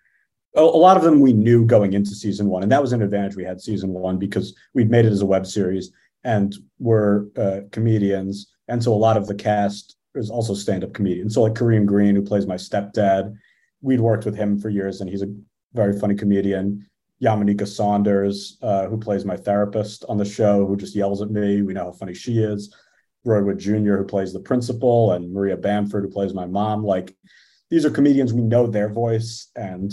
a, 0.56 0.60
a 0.60 0.62
lot 0.62 0.96
of 0.96 1.02
them 1.02 1.20
we 1.20 1.32
knew 1.32 1.64
going 1.64 1.92
into 1.92 2.14
season 2.14 2.48
one, 2.48 2.62
and 2.62 2.72
that 2.72 2.82
was 2.82 2.92
an 2.92 3.02
advantage 3.02 3.36
we 3.36 3.44
had 3.44 3.60
season 3.60 3.90
one 3.90 4.18
because 4.18 4.54
we'd 4.74 4.90
made 4.90 5.04
it 5.04 5.12
as 5.12 5.22
a 5.22 5.26
web 5.26 5.46
series 5.46 5.92
and 6.24 6.56
we're 6.78 7.26
uh, 7.36 7.60
comedians, 7.70 8.52
and 8.66 8.82
so 8.82 8.92
a 8.92 8.96
lot 8.96 9.16
of 9.16 9.26
the 9.26 9.34
cast 9.34 9.96
is 10.14 10.30
also 10.30 10.54
stand-up 10.54 10.92
comedians. 10.92 11.34
So 11.34 11.42
like 11.42 11.54
Kareem 11.54 11.86
Green, 11.86 12.16
who 12.16 12.22
plays 12.22 12.46
my 12.46 12.56
stepdad, 12.56 13.34
we'd 13.82 14.00
worked 14.00 14.24
with 14.24 14.36
him 14.36 14.58
for 14.58 14.68
years, 14.68 15.00
and 15.00 15.08
he's 15.08 15.22
a 15.22 15.32
very 15.74 15.98
funny 15.98 16.14
comedian. 16.14 16.88
Yamaneika 17.22 17.66
Saunders, 17.66 18.58
uh, 18.62 18.86
who 18.86 18.96
plays 18.96 19.24
my 19.24 19.36
therapist 19.36 20.04
on 20.08 20.18
the 20.18 20.24
show, 20.24 20.66
who 20.66 20.76
just 20.76 20.94
yells 20.94 21.20
at 21.20 21.30
me. 21.30 21.62
We 21.62 21.72
know 21.72 21.84
how 21.84 21.92
funny 21.92 22.14
she 22.14 22.38
is. 22.38 22.74
Roy 23.24 23.42
Wood 23.42 23.58
Jr., 23.58 23.96
who 23.96 24.04
plays 24.04 24.32
the 24.32 24.40
principal, 24.40 25.12
and 25.12 25.32
Maria 25.32 25.56
Bamford, 25.56 26.04
who 26.04 26.10
plays 26.10 26.32
my 26.32 26.46
mom. 26.46 26.84
Like, 26.84 27.16
these 27.70 27.84
are 27.84 27.90
comedians. 27.90 28.32
We 28.32 28.42
know 28.42 28.66
their 28.66 28.88
voice, 28.88 29.50
and 29.56 29.92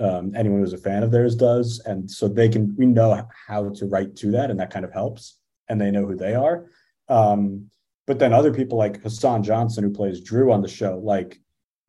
um, 0.00 0.32
anyone 0.34 0.60
who's 0.60 0.72
a 0.72 0.78
fan 0.78 1.02
of 1.02 1.10
theirs 1.10 1.36
does. 1.36 1.80
And 1.84 2.10
so 2.10 2.28
they 2.28 2.48
can, 2.48 2.74
we 2.76 2.86
know 2.86 3.28
how 3.46 3.68
to 3.68 3.86
write 3.86 4.16
to 4.16 4.30
that, 4.32 4.50
and 4.50 4.58
that 4.58 4.72
kind 4.72 4.84
of 4.84 4.92
helps. 4.92 5.38
And 5.68 5.78
they 5.80 5.90
know 5.90 6.06
who 6.06 6.16
they 6.16 6.34
are. 6.34 6.70
Um, 7.08 7.70
but 8.06 8.18
then 8.18 8.32
other 8.32 8.52
people 8.52 8.78
like 8.78 9.02
Hassan 9.02 9.42
Johnson, 9.42 9.84
who 9.84 9.90
plays 9.90 10.22
Drew 10.22 10.50
on 10.50 10.62
the 10.62 10.68
show, 10.68 10.98
like, 10.98 11.38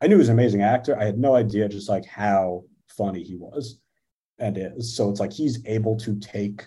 I 0.02 0.06
knew 0.06 0.16
he 0.16 0.18
was 0.18 0.28
an 0.28 0.34
amazing 0.34 0.62
actor. 0.62 0.98
I 0.98 1.04
had 1.04 1.18
no 1.18 1.34
idea 1.34 1.68
just 1.68 1.88
like 1.88 2.04
how 2.04 2.64
funny 2.88 3.22
he 3.22 3.36
was 3.36 3.80
and 4.38 4.58
is. 4.58 4.96
So 4.96 5.10
it's 5.10 5.20
like 5.20 5.32
he's 5.32 5.64
able 5.66 5.96
to 5.98 6.18
take 6.18 6.66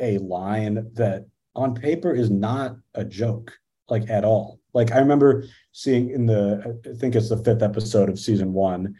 a 0.00 0.18
line 0.18 0.90
that 0.94 1.26
on 1.54 1.74
paper 1.74 2.14
is 2.14 2.30
not 2.30 2.76
a 2.94 3.04
joke, 3.04 3.52
like 3.88 4.08
at 4.10 4.24
all. 4.24 4.60
Like 4.74 4.92
I 4.92 4.98
remember 4.98 5.44
seeing 5.72 6.10
in 6.10 6.26
the 6.26 6.78
I 6.86 6.94
think 6.98 7.16
it's 7.16 7.28
the 7.28 7.42
fifth 7.42 7.62
episode 7.62 8.08
of 8.08 8.18
season 8.18 8.52
one, 8.52 8.94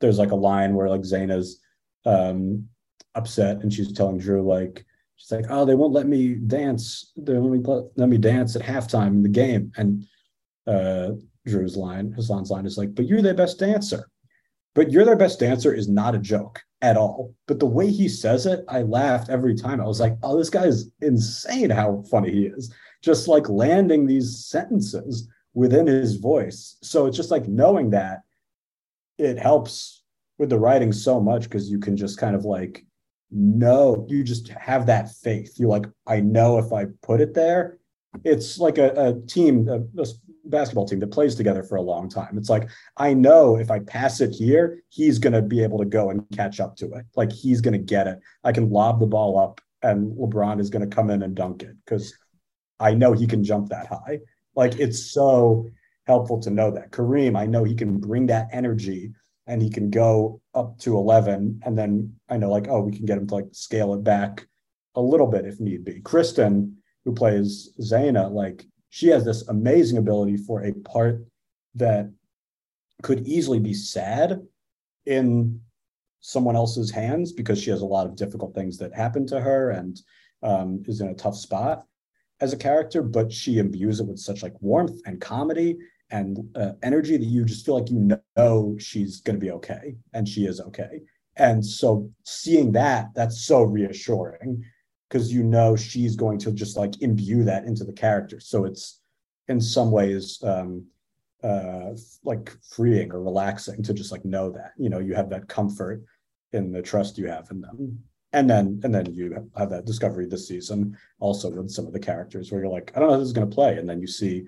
there's 0.00 0.18
like 0.18 0.30
a 0.30 0.36
line 0.36 0.74
where 0.74 0.88
like 0.88 1.02
Zaina's 1.02 1.60
um 2.06 2.68
upset 3.14 3.58
and 3.58 3.72
she's 3.72 3.92
telling 3.92 4.18
Drew 4.18 4.42
like 4.42 4.84
she's 5.16 5.32
like, 5.32 5.46
oh, 5.50 5.64
they 5.64 5.74
won't 5.74 5.92
let 5.92 6.06
me 6.06 6.34
dance. 6.34 7.12
They 7.16 7.34
won't 7.34 7.66
let 7.66 7.82
me 7.82 7.90
let 7.96 8.08
me 8.08 8.18
dance 8.18 8.56
at 8.56 8.62
halftime 8.62 9.08
in 9.08 9.22
the 9.22 9.28
game. 9.28 9.72
And 9.76 10.06
uh 10.66 11.10
Drew's 11.46 11.76
line, 11.76 12.12
Hassan's 12.12 12.50
line 12.50 12.66
is 12.66 12.78
like, 12.78 12.94
but 12.94 13.06
you're 13.06 13.22
their 13.22 13.34
best 13.34 13.58
dancer. 13.58 14.08
But 14.78 14.92
you're 14.92 15.04
their 15.04 15.16
best 15.16 15.40
dancer 15.40 15.74
is 15.74 15.88
not 15.88 16.14
a 16.14 16.20
joke 16.20 16.62
at 16.82 16.96
all. 16.96 17.34
But 17.48 17.58
the 17.58 17.66
way 17.66 17.90
he 17.90 18.08
says 18.08 18.46
it, 18.46 18.64
I 18.68 18.82
laughed 18.82 19.28
every 19.28 19.56
time. 19.56 19.80
I 19.80 19.86
was 19.86 19.98
like, 19.98 20.16
oh, 20.22 20.38
this 20.38 20.50
guy 20.50 20.66
is 20.66 20.92
insane 21.02 21.68
how 21.68 22.04
funny 22.08 22.30
he 22.30 22.46
is. 22.46 22.72
Just 23.02 23.26
like 23.26 23.48
landing 23.48 24.06
these 24.06 24.46
sentences 24.46 25.26
within 25.52 25.88
his 25.88 26.14
voice. 26.18 26.76
So 26.80 27.06
it's 27.06 27.16
just 27.16 27.32
like 27.32 27.48
knowing 27.48 27.90
that 27.90 28.20
it 29.18 29.36
helps 29.36 30.04
with 30.38 30.48
the 30.48 30.60
writing 30.60 30.92
so 30.92 31.18
much 31.18 31.42
because 31.42 31.68
you 31.68 31.80
can 31.80 31.96
just 31.96 32.16
kind 32.16 32.36
of 32.36 32.44
like 32.44 32.86
know, 33.32 34.06
you 34.08 34.22
just 34.22 34.46
have 34.46 34.86
that 34.86 35.10
faith. 35.10 35.54
You're 35.56 35.70
like, 35.70 35.86
I 36.06 36.20
know 36.20 36.56
if 36.56 36.72
I 36.72 36.86
put 37.02 37.20
it 37.20 37.34
there, 37.34 37.78
it's 38.24 38.58
like 38.58 38.78
a, 38.78 38.90
a 38.96 39.26
team, 39.26 39.68
a, 39.68 39.80
a 40.00 40.06
basketball 40.44 40.86
team 40.86 41.00
that 41.00 41.10
plays 41.10 41.34
together 41.34 41.62
for 41.62 41.76
a 41.76 41.82
long 41.82 42.08
time. 42.08 42.38
It's 42.38 42.48
like, 42.48 42.68
I 42.96 43.14
know 43.14 43.56
if 43.56 43.70
I 43.70 43.80
pass 43.80 44.20
it 44.20 44.34
here, 44.34 44.82
he's 44.88 45.18
going 45.18 45.32
to 45.32 45.42
be 45.42 45.62
able 45.62 45.78
to 45.78 45.84
go 45.84 46.10
and 46.10 46.24
catch 46.34 46.60
up 46.60 46.76
to 46.76 46.92
it. 46.92 47.06
Like 47.16 47.32
he's 47.32 47.60
going 47.60 47.72
to 47.72 47.78
get 47.78 48.06
it. 48.06 48.18
I 48.44 48.52
can 48.52 48.70
lob 48.70 49.00
the 49.00 49.06
ball 49.06 49.38
up 49.38 49.60
and 49.82 50.16
LeBron 50.16 50.60
is 50.60 50.70
going 50.70 50.88
to 50.88 50.94
come 50.94 51.10
in 51.10 51.22
and 51.22 51.34
dunk 51.34 51.62
it 51.62 51.76
because 51.84 52.16
I 52.80 52.94
know 52.94 53.12
he 53.12 53.26
can 53.26 53.44
jump 53.44 53.68
that 53.68 53.86
high. 53.86 54.20
Like 54.54 54.78
it's 54.78 55.12
so 55.12 55.68
helpful 56.06 56.40
to 56.40 56.50
know 56.50 56.70
that. 56.72 56.90
Kareem, 56.90 57.38
I 57.38 57.46
know 57.46 57.64
he 57.64 57.74
can 57.74 57.98
bring 57.98 58.26
that 58.26 58.48
energy 58.52 59.12
and 59.46 59.62
he 59.62 59.70
can 59.70 59.90
go 59.90 60.40
up 60.54 60.78
to 60.80 60.96
11. 60.96 61.60
And 61.64 61.76
then 61.76 62.14
I 62.28 62.36
know, 62.36 62.50
like, 62.50 62.68
oh, 62.68 62.80
we 62.80 62.92
can 62.92 63.06
get 63.06 63.18
him 63.18 63.26
to 63.28 63.34
like 63.34 63.48
scale 63.52 63.94
it 63.94 64.04
back 64.04 64.46
a 64.94 65.00
little 65.00 65.26
bit 65.26 65.46
if 65.46 65.60
need 65.60 65.84
be. 65.84 66.00
Kristen, 66.00 66.77
who 67.04 67.12
plays 67.12 67.70
Zaina, 67.80 68.30
like, 68.30 68.66
she 68.90 69.08
has 69.08 69.24
this 69.24 69.46
amazing 69.48 69.98
ability 69.98 70.36
for 70.36 70.64
a 70.64 70.72
part 70.72 71.24
that 71.74 72.10
could 73.02 73.26
easily 73.26 73.58
be 73.58 73.74
sad 73.74 74.40
in 75.06 75.60
someone 76.20 76.56
else's 76.56 76.90
hands 76.90 77.32
because 77.32 77.60
she 77.60 77.70
has 77.70 77.82
a 77.82 77.86
lot 77.86 78.06
of 78.06 78.16
difficult 78.16 78.54
things 78.54 78.78
that 78.78 78.94
happen 78.94 79.26
to 79.26 79.40
her 79.40 79.70
and 79.70 80.00
um, 80.42 80.82
is 80.86 81.00
in 81.00 81.08
a 81.08 81.14
tough 81.14 81.36
spot 81.36 81.84
as 82.40 82.52
a 82.52 82.56
character 82.56 83.02
but 83.02 83.32
she 83.32 83.58
imbues 83.58 84.00
it 84.00 84.06
with 84.06 84.18
such 84.18 84.42
like 84.42 84.54
warmth 84.60 85.00
and 85.06 85.20
comedy 85.20 85.76
and 86.10 86.38
uh, 86.56 86.72
energy 86.82 87.16
that 87.16 87.24
you 87.24 87.44
just 87.44 87.64
feel 87.66 87.78
like 87.78 87.90
you 87.90 88.18
know 88.36 88.76
she's 88.78 89.20
going 89.20 89.38
to 89.38 89.44
be 89.44 89.50
okay 89.50 89.94
and 90.14 90.28
she 90.28 90.46
is 90.46 90.60
okay. 90.60 91.00
And 91.36 91.64
so 91.64 92.10
seeing 92.24 92.72
that 92.72 93.08
that's 93.14 93.42
so 93.42 93.62
reassuring 93.62 94.64
because 95.08 95.32
you 95.32 95.42
know 95.42 95.76
she's 95.76 96.16
going 96.16 96.38
to 96.38 96.52
just 96.52 96.76
like 96.76 97.00
imbue 97.02 97.44
that 97.44 97.64
into 97.64 97.84
the 97.84 97.92
character. 97.92 98.40
So 98.40 98.64
it's 98.64 99.00
in 99.48 99.60
some 99.60 99.90
ways 99.90 100.42
um, 100.42 100.86
uh, 101.42 101.90
like 102.24 102.52
freeing 102.62 103.12
or 103.12 103.22
relaxing 103.22 103.82
to 103.82 103.94
just 103.94 104.12
like 104.12 104.24
know 104.24 104.50
that 104.50 104.72
you 104.76 104.90
know 104.90 104.98
you 104.98 105.14
have 105.14 105.30
that 105.30 105.48
comfort 105.48 106.02
in 106.52 106.72
the 106.72 106.82
trust 106.82 107.18
you 107.18 107.28
have 107.28 107.50
in 107.50 107.60
them. 107.60 107.98
And 108.32 108.48
then 108.48 108.80
and 108.84 108.94
then 108.94 109.14
you 109.14 109.50
have 109.56 109.70
that 109.70 109.86
discovery 109.86 110.26
this 110.26 110.48
season 110.48 110.98
also 111.18 111.50
with 111.50 111.70
some 111.70 111.86
of 111.86 111.94
the 111.94 111.98
characters 111.98 112.52
where 112.52 112.60
you're 112.60 112.70
like, 112.70 112.92
I 112.94 113.00
don't 113.00 113.08
know 113.08 113.14
how 113.14 113.18
this 113.18 113.28
is 113.28 113.32
going 113.32 113.48
to 113.48 113.54
play, 113.54 113.78
and 113.78 113.88
then 113.88 114.00
you 114.00 114.06
see. 114.06 114.44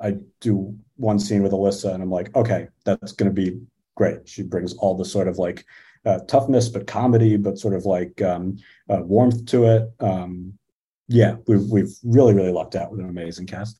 I 0.00 0.14
do 0.38 0.78
one 0.94 1.18
scene 1.18 1.42
with 1.42 1.50
Alyssa, 1.50 1.92
and 1.92 2.00
I'm 2.00 2.10
like, 2.10 2.32
okay, 2.36 2.68
that's 2.84 3.10
going 3.10 3.28
to 3.28 3.34
be 3.34 3.60
great. 3.96 4.28
She 4.28 4.44
brings 4.44 4.74
all 4.74 4.96
the 4.96 5.04
sort 5.04 5.26
of 5.26 5.38
like 5.38 5.66
uh, 6.08 6.20
toughness, 6.20 6.70
but 6.70 6.86
comedy, 6.86 7.36
but 7.36 7.58
sort 7.58 7.74
of 7.74 7.84
like 7.84 8.22
um, 8.22 8.56
uh, 8.88 9.02
warmth 9.02 9.44
to 9.46 9.66
it. 9.66 9.90
Um, 10.00 10.54
yeah, 11.06 11.36
we've 11.46 11.68
we've 11.70 11.94
really 12.02 12.32
really 12.32 12.52
lucked 12.52 12.76
out 12.76 12.90
with 12.90 13.00
an 13.00 13.08
amazing 13.08 13.46
cast. 13.46 13.78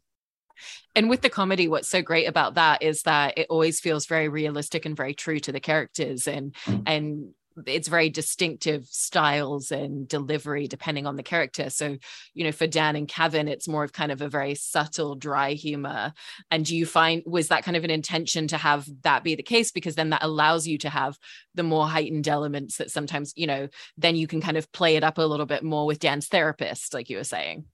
And 0.95 1.09
with 1.09 1.23
the 1.23 1.31
comedy, 1.31 1.69
what's 1.69 1.89
so 1.89 2.03
great 2.03 2.27
about 2.27 2.55
that 2.55 2.83
is 2.83 3.03
that 3.03 3.39
it 3.39 3.47
always 3.49 3.81
feels 3.81 4.07
very 4.07 4.29
realistic 4.29 4.85
and 4.85 4.97
very 4.97 5.15
true 5.15 5.39
to 5.41 5.53
the 5.53 5.61
characters, 5.61 6.29
and 6.29 6.55
mm. 6.67 6.83
and 6.87 7.35
it's 7.67 7.89
very 7.89 8.11
distinctive 8.11 8.87
styles 8.87 9.71
and 9.71 10.09
delivery 10.09 10.67
depending 10.67 11.07
on 11.07 11.17
the 11.17 11.23
character. 11.23 11.71
So, 11.71 11.99
you 12.35 12.45
know, 12.45 12.53
for 12.53 12.67
Dan 12.67 12.97
and 12.97 13.09
Kevin, 13.09 13.49
it's 13.49 13.69
more 13.69 13.85
of 13.85 13.93
kind 13.93 14.13
of 14.13 14.21
a 14.21 14.29
very 14.29 14.55
subtle, 14.55 15.15
dry 15.15 15.53
humor. 15.53 16.13
And 16.51 16.65
do 16.65 16.77
you 16.77 16.87
find 16.87 17.23
was 17.27 17.49
that 17.49 17.65
kind 17.65 17.77
of 17.77 17.85
an 17.85 17.91
intention 17.91 18.49
to 18.49 18.57
have 18.57 18.87
that 19.03 19.25
be 19.25 19.35
the 19.35 19.43
case? 19.43 19.71
Because 19.71 19.95
then 19.95 20.11
that 20.11 20.23
allows 20.23 20.67
you 20.67 20.79
to 20.79 20.91
have 20.91 21.19
the 21.55 21.63
more 21.63 21.89
heightened 21.89 22.29
elements 22.29 22.77
that 22.77 22.91
sometimes, 22.91 23.33
you 23.37 23.47
know, 23.47 23.69
then 23.97 24.17
you 24.17 24.27
can 24.27 24.41
kind 24.41 24.57
of 24.57 24.71
play 24.73 24.97
it 24.97 25.05
up 25.05 25.19
a 25.19 25.23
little 25.23 25.47
bit 25.47 25.63
more 25.63 25.87
with 25.87 25.99
Dan's 25.99 26.29
therapist, 26.29 26.95
like 26.95 27.11
you 27.11 27.17
were 27.17 27.25
saying. 27.25 27.65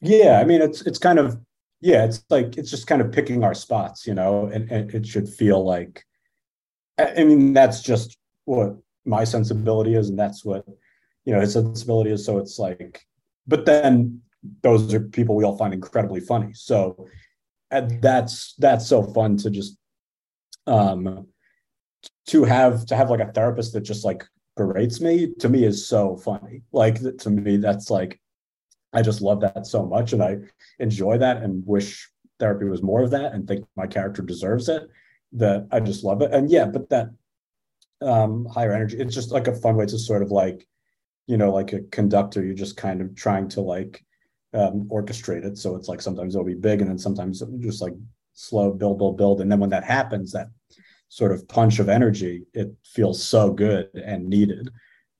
Yeah, 0.00 0.38
I 0.40 0.44
mean, 0.44 0.60
it's 0.60 0.82
it's 0.82 0.98
kind 0.98 1.18
of 1.18 1.38
yeah, 1.80 2.04
it's 2.04 2.24
like 2.30 2.56
it's 2.56 2.70
just 2.70 2.86
kind 2.86 3.00
of 3.00 3.12
picking 3.12 3.44
our 3.44 3.54
spots, 3.54 4.06
you 4.06 4.14
know, 4.14 4.46
and, 4.46 4.70
and 4.70 4.94
it 4.94 5.06
should 5.06 5.28
feel 5.28 5.64
like 5.64 6.04
I 6.98 7.24
mean, 7.24 7.52
that's 7.52 7.82
just 7.82 8.16
what 8.44 8.76
my 9.06 9.24
sensibility 9.24 9.94
is, 9.94 10.08
and 10.08 10.18
that's 10.18 10.44
what 10.44 10.66
you 11.24 11.32
know 11.32 11.40
his 11.40 11.52
sensibility 11.52 12.10
is. 12.10 12.24
So 12.24 12.38
it's 12.38 12.58
like, 12.58 13.06
but 13.46 13.64
then 13.64 14.20
those 14.62 14.92
are 14.94 15.00
people 15.00 15.34
we 15.34 15.44
all 15.44 15.56
find 15.56 15.74
incredibly 15.74 16.20
funny. 16.20 16.52
So 16.52 17.08
and 17.70 18.00
that's 18.00 18.54
that's 18.58 18.86
so 18.86 19.02
fun 19.02 19.36
to 19.38 19.50
just 19.50 19.76
um 20.66 21.26
to 22.26 22.44
have 22.44 22.86
to 22.86 22.96
have 22.96 23.10
like 23.10 23.20
a 23.20 23.32
therapist 23.32 23.72
that 23.72 23.80
just 23.80 24.04
like 24.04 24.24
berates 24.56 25.00
me 25.00 25.34
to 25.38 25.48
me 25.48 25.64
is 25.64 25.86
so 25.86 26.16
funny 26.16 26.62
like 26.72 26.98
to 27.18 27.30
me 27.30 27.56
that's 27.56 27.90
like 27.90 28.20
i 28.92 29.02
just 29.02 29.20
love 29.20 29.40
that 29.40 29.66
so 29.66 29.84
much 29.84 30.12
and 30.12 30.22
i 30.22 30.36
enjoy 30.78 31.18
that 31.18 31.38
and 31.38 31.66
wish 31.66 32.10
therapy 32.38 32.64
was 32.64 32.82
more 32.82 33.02
of 33.02 33.10
that 33.10 33.32
and 33.32 33.46
think 33.46 33.66
my 33.76 33.86
character 33.86 34.22
deserves 34.22 34.68
it 34.68 34.88
that 35.32 35.66
i 35.72 35.80
just 35.80 36.04
love 36.04 36.22
it 36.22 36.32
and 36.32 36.50
yeah 36.50 36.64
but 36.64 36.88
that 36.88 37.10
um, 38.02 38.46
higher 38.46 38.72
energy. 38.72 38.98
It's 38.98 39.14
just 39.14 39.32
like 39.32 39.48
a 39.48 39.54
fun 39.54 39.76
way 39.76 39.86
to 39.86 39.98
sort 39.98 40.22
of 40.22 40.30
like, 40.30 40.66
you 41.26 41.36
know, 41.36 41.52
like 41.52 41.72
a 41.72 41.80
conductor, 41.82 42.44
you're 42.44 42.54
just 42.54 42.76
kind 42.76 43.00
of 43.00 43.14
trying 43.14 43.48
to 43.50 43.60
like 43.60 44.04
um, 44.54 44.88
orchestrate 44.90 45.44
it. 45.44 45.58
So 45.58 45.76
it's 45.76 45.88
like 45.88 46.00
sometimes 46.00 46.34
it'll 46.34 46.44
be 46.44 46.54
big 46.54 46.80
and 46.80 46.90
then 46.90 46.98
sometimes 46.98 47.42
just 47.60 47.82
like 47.82 47.94
slow, 48.32 48.72
build, 48.72 48.98
build, 48.98 49.16
build. 49.16 49.40
And 49.40 49.50
then 49.50 49.60
when 49.60 49.70
that 49.70 49.84
happens, 49.84 50.32
that 50.32 50.48
sort 51.08 51.32
of 51.32 51.46
punch 51.48 51.78
of 51.78 51.88
energy, 51.88 52.44
it 52.52 52.72
feels 52.84 53.22
so 53.22 53.52
good 53.52 53.88
and 53.94 54.28
needed. 54.28 54.70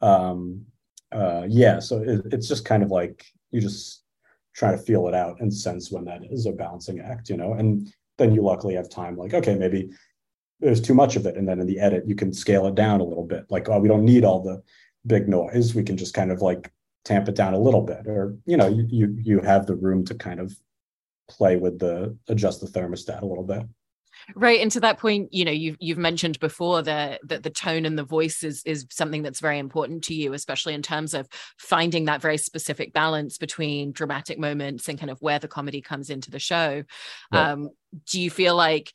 Um, 0.00 0.66
uh, 1.12 1.44
yeah. 1.48 1.78
So 1.78 2.02
it, 2.02 2.22
it's 2.32 2.48
just 2.48 2.64
kind 2.64 2.82
of 2.82 2.90
like 2.90 3.24
you 3.50 3.60
just 3.60 4.02
try 4.54 4.70
to 4.70 4.78
feel 4.78 5.06
it 5.08 5.14
out 5.14 5.40
and 5.40 5.52
sense 5.52 5.90
when 5.90 6.04
that 6.04 6.22
is 6.30 6.46
a 6.46 6.52
balancing 6.52 7.00
act, 7.00 7.28
you 7.28 7.36
know, 7.36 7.54
and 7.54 7.92
then 8.18 8.34
you 8.34 8.42
luckily 8.42 8.74
have 8.74 8.88
time 8.88 9.16
like, 9.16 9.34
okay, 9.34 9.54
maybe 9.54 9.90
there's 10.60 10.80
too 10.80 10.94
much 10.94 11.16
of 11.16 11.26
it. 11.26 11.36
And 11.36 11.48
then 11.48 11.60
in 11.60 11.66
the 11.66 11.78
edit 11.78 12.06
you 12.06 12.14
can 12.14 12.32
scale 12.32 12.66
it 12.66 12.74
down 12.74 13.00
a 13.00 13.04
little 13.04 13.24
bit. 13.26 13.44
Like 13.50 13.68
oh 13.68 13.78
we 13.78 13.88
don't 13.88 14.04
need 14.04 14.24
all 14.24 14.42
the 14.42 14.62
big 15.06 15.28
noise. 15.28 15.74
We 15.74 15.82
can 15.82 15.96
just 15.96 16.14
kind 16.14 16.30
of 16.30 16.42
like 16.42 16.72
tamp 17.04 17.28
it 17.28 17.36
down 17.36 17.54
a 17.54 17.58
little 17.58 17.82
bit. 17.82 18.06
Or 18.06 18.36
you 18.46 18.56
know 18.56 18.68
you 18.68 19.16
you, 19.20 19.40
have 19.40 19.66
the 19.66 19.76
room 19.76 20.04
to 20.06 20.14
kind 20.14 20.40
of 20.40 20.56
play 21.28 21.56
with 21.56 21.78
the 21.78 22.16
adjust 22.28 22.60
the 22.60 22.66
thermostat 22.66 23.22
a 23.22 23.26
little 23.26 23.44
bit. 23.44 23.62
Right. 24.34 24.60
And 24.60 24.72
to 24.72 24.80
that 24.80 24.98
point 24.98 25.32
you 25.32 25.44
know 25.44 25.52
you've 25.52 25.76
you've 25.78 25.98
mentioned 25.98 26.40
before 26.40 26.82
that 26.82 27.20
that 27.24 27.42
the 27.42 27.50
tone 27.50 27.84
and 27.84 27.98
the 27.98 28.04
voice 28.04 28.42
is 28.42 28.62
is 28.64 28.86
something 28.90 29.22
that's 29.22 29.40
very 29.40 29.58
important 29.58 30.04
to 30.04 30.14
you 30.14 30.32
especially 30.32 30.74
in 30.74 30.82
terms 30.82 31.14
of 31.14 31.28
finding 31.58 32.06
that 32.06 32.22
very 32.22 32.38
specific 32.38 32.92
balance 32.92 33.38
between 33.38 33.92
dramatic 33.92 34.38
moments 34.38 34.88
and 34.88 34.98
kind 34.98 35.10
of 35.10 35.20
where 35.20 35.38
the 35.38 35.48
comedy 35.48 35.80
comes 35.80 36.10
into 36.10 36.30
the 36.30 36.38
show. 36.38 36.82
Um 37.30 37.68
do 38.10 38.20
you 38.20 38.30
feel 38.30 38.56
like 38.56 38.92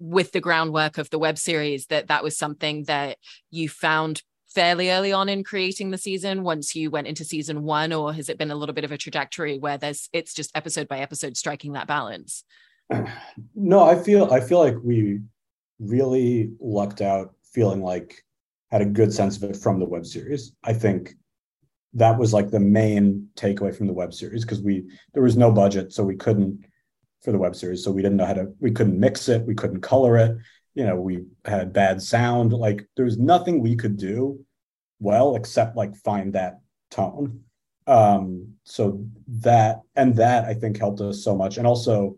with 0.00 0.32
the 0.32 0.40
groundwork 0.40 0.98
of 0.98 1.10
the 1.10 1.18
web 1.18 1.38
series 1.38 1.86
that 1.86 2.08
that 2.08 2.24
was 2.24 2.36
something 2.36 2.84
that 2.84 3.18
you 3.50 3.68
found 3.68 4.22
fairly 4.48 4.90
early 4.90 5.12
on 5.12 5.28
in 5.28 5.44
creating 5.44 5.90
the 5.90 5.98
season 5.98 6.42
once 6.42 6.74
you 6.74 6.90
went 6.90 7.06
into 7.06 7.24
season 7.24 7.62
one 7.62 7.92
or 7.92 8.12
has 8.12 8.28
it 8.28 8.38
been 8.38 8.50
a 8.50 8.56
little 8.56 8.74
bit 8.74 8.84
of 8.84 8.90
a 8.90 8.98
trajectory 8.98 9.58
where 9.58 9.78
there's 9.78 10.08
it's 10.12 10.34
just 10.34 10.50
episode 10.56 10.88
by 10.88 10.98
episode 10.98 11.36
striking 11.36 11.72
that 11.74 11.86
balance? 11.86 12.44
No 13.54 13.84
i 13.84 13.94
feel 13.94 14.32
i 14.32 14.40
feel 14.40 14.58
like 14.58 14.76
we 14.82 15.20
really 15.78 16.52
lucked 16.60 17.00
out 17.00 17.34
feeling 17.52 17.82
like 17.82 18.24
had 18.70 18.82
a 18.82 18.86
good 18.86 19.12
sense 19.12 19.36
of 19.36 19.44
it 19.44 19.56
from 19.56 19.78
the 19.78 19.86
web 19.86 20.06
series. 20.06 20.52
I 20.62 20.72
think 20.72 21.14
that 21.94 22.18
was 22.18 22.32
like 22.32 22.50
the 22.50 22.60
main 22.60 23.28
takeaway 23.34 23.74
from 23.74 23.88
the 23.88 23.92
web 23.92 24.14
series 24.14 24.44
because 24.44 24.62
we 24.62 24.84
there 25.12 25.24
was 25.24 25.36
no 25.36 25.50
budget 25.50 25.92
so 25.92 26.04
we 26.04 26.14
couldn't 26.14 26.64
for 27.22 27.32
the 27.32 27.38
web 27.38 27.54
series. 27.54 27.84
So 27.84 27.90
we 27.90 28.02
didn't 28.02 28.16
know 28.16 28.26
how 28.26 28.34
to, 28.34 28.52
we 28.60 28.70
couldn't 28.70 28.98
mix 28.98 29.28
it, 29.28 29.46
we 29.46 29.54
couldn't 29.54 29.80
color 29.80 30.16
it. 30.16 30.36
you 30.74 30.84
know, 30.84 30.96
we 30.96 31.24
had 31.44 31.72
bad 31.72 32.00
sound. 32.00 32.52
Like 32.52 32.86
there 32.96 33.04
was 33.04 33.18
nothing 33.18 33.60
we 33.60 33.76
could 33.76 33.96
do 33.96 34.44
well 35.00 35.36
except 35.36 35.76
like 35.76 35.94
find 35.96 36.32
that 36.34 36.60
tone. 36.90 37.40
Um, 37.86 38.54
so 38.64 39.04
that 39.28 39.80
and 39.96 40.14
that 40.16 40.44
I 40.44 40.54
think 40.54 40.78
helped 40.78 41.00
us 41.00 41.24
so 41.24 41.34
much. 41.36 41.58
And 41.58 41.66
also 41.66 42.16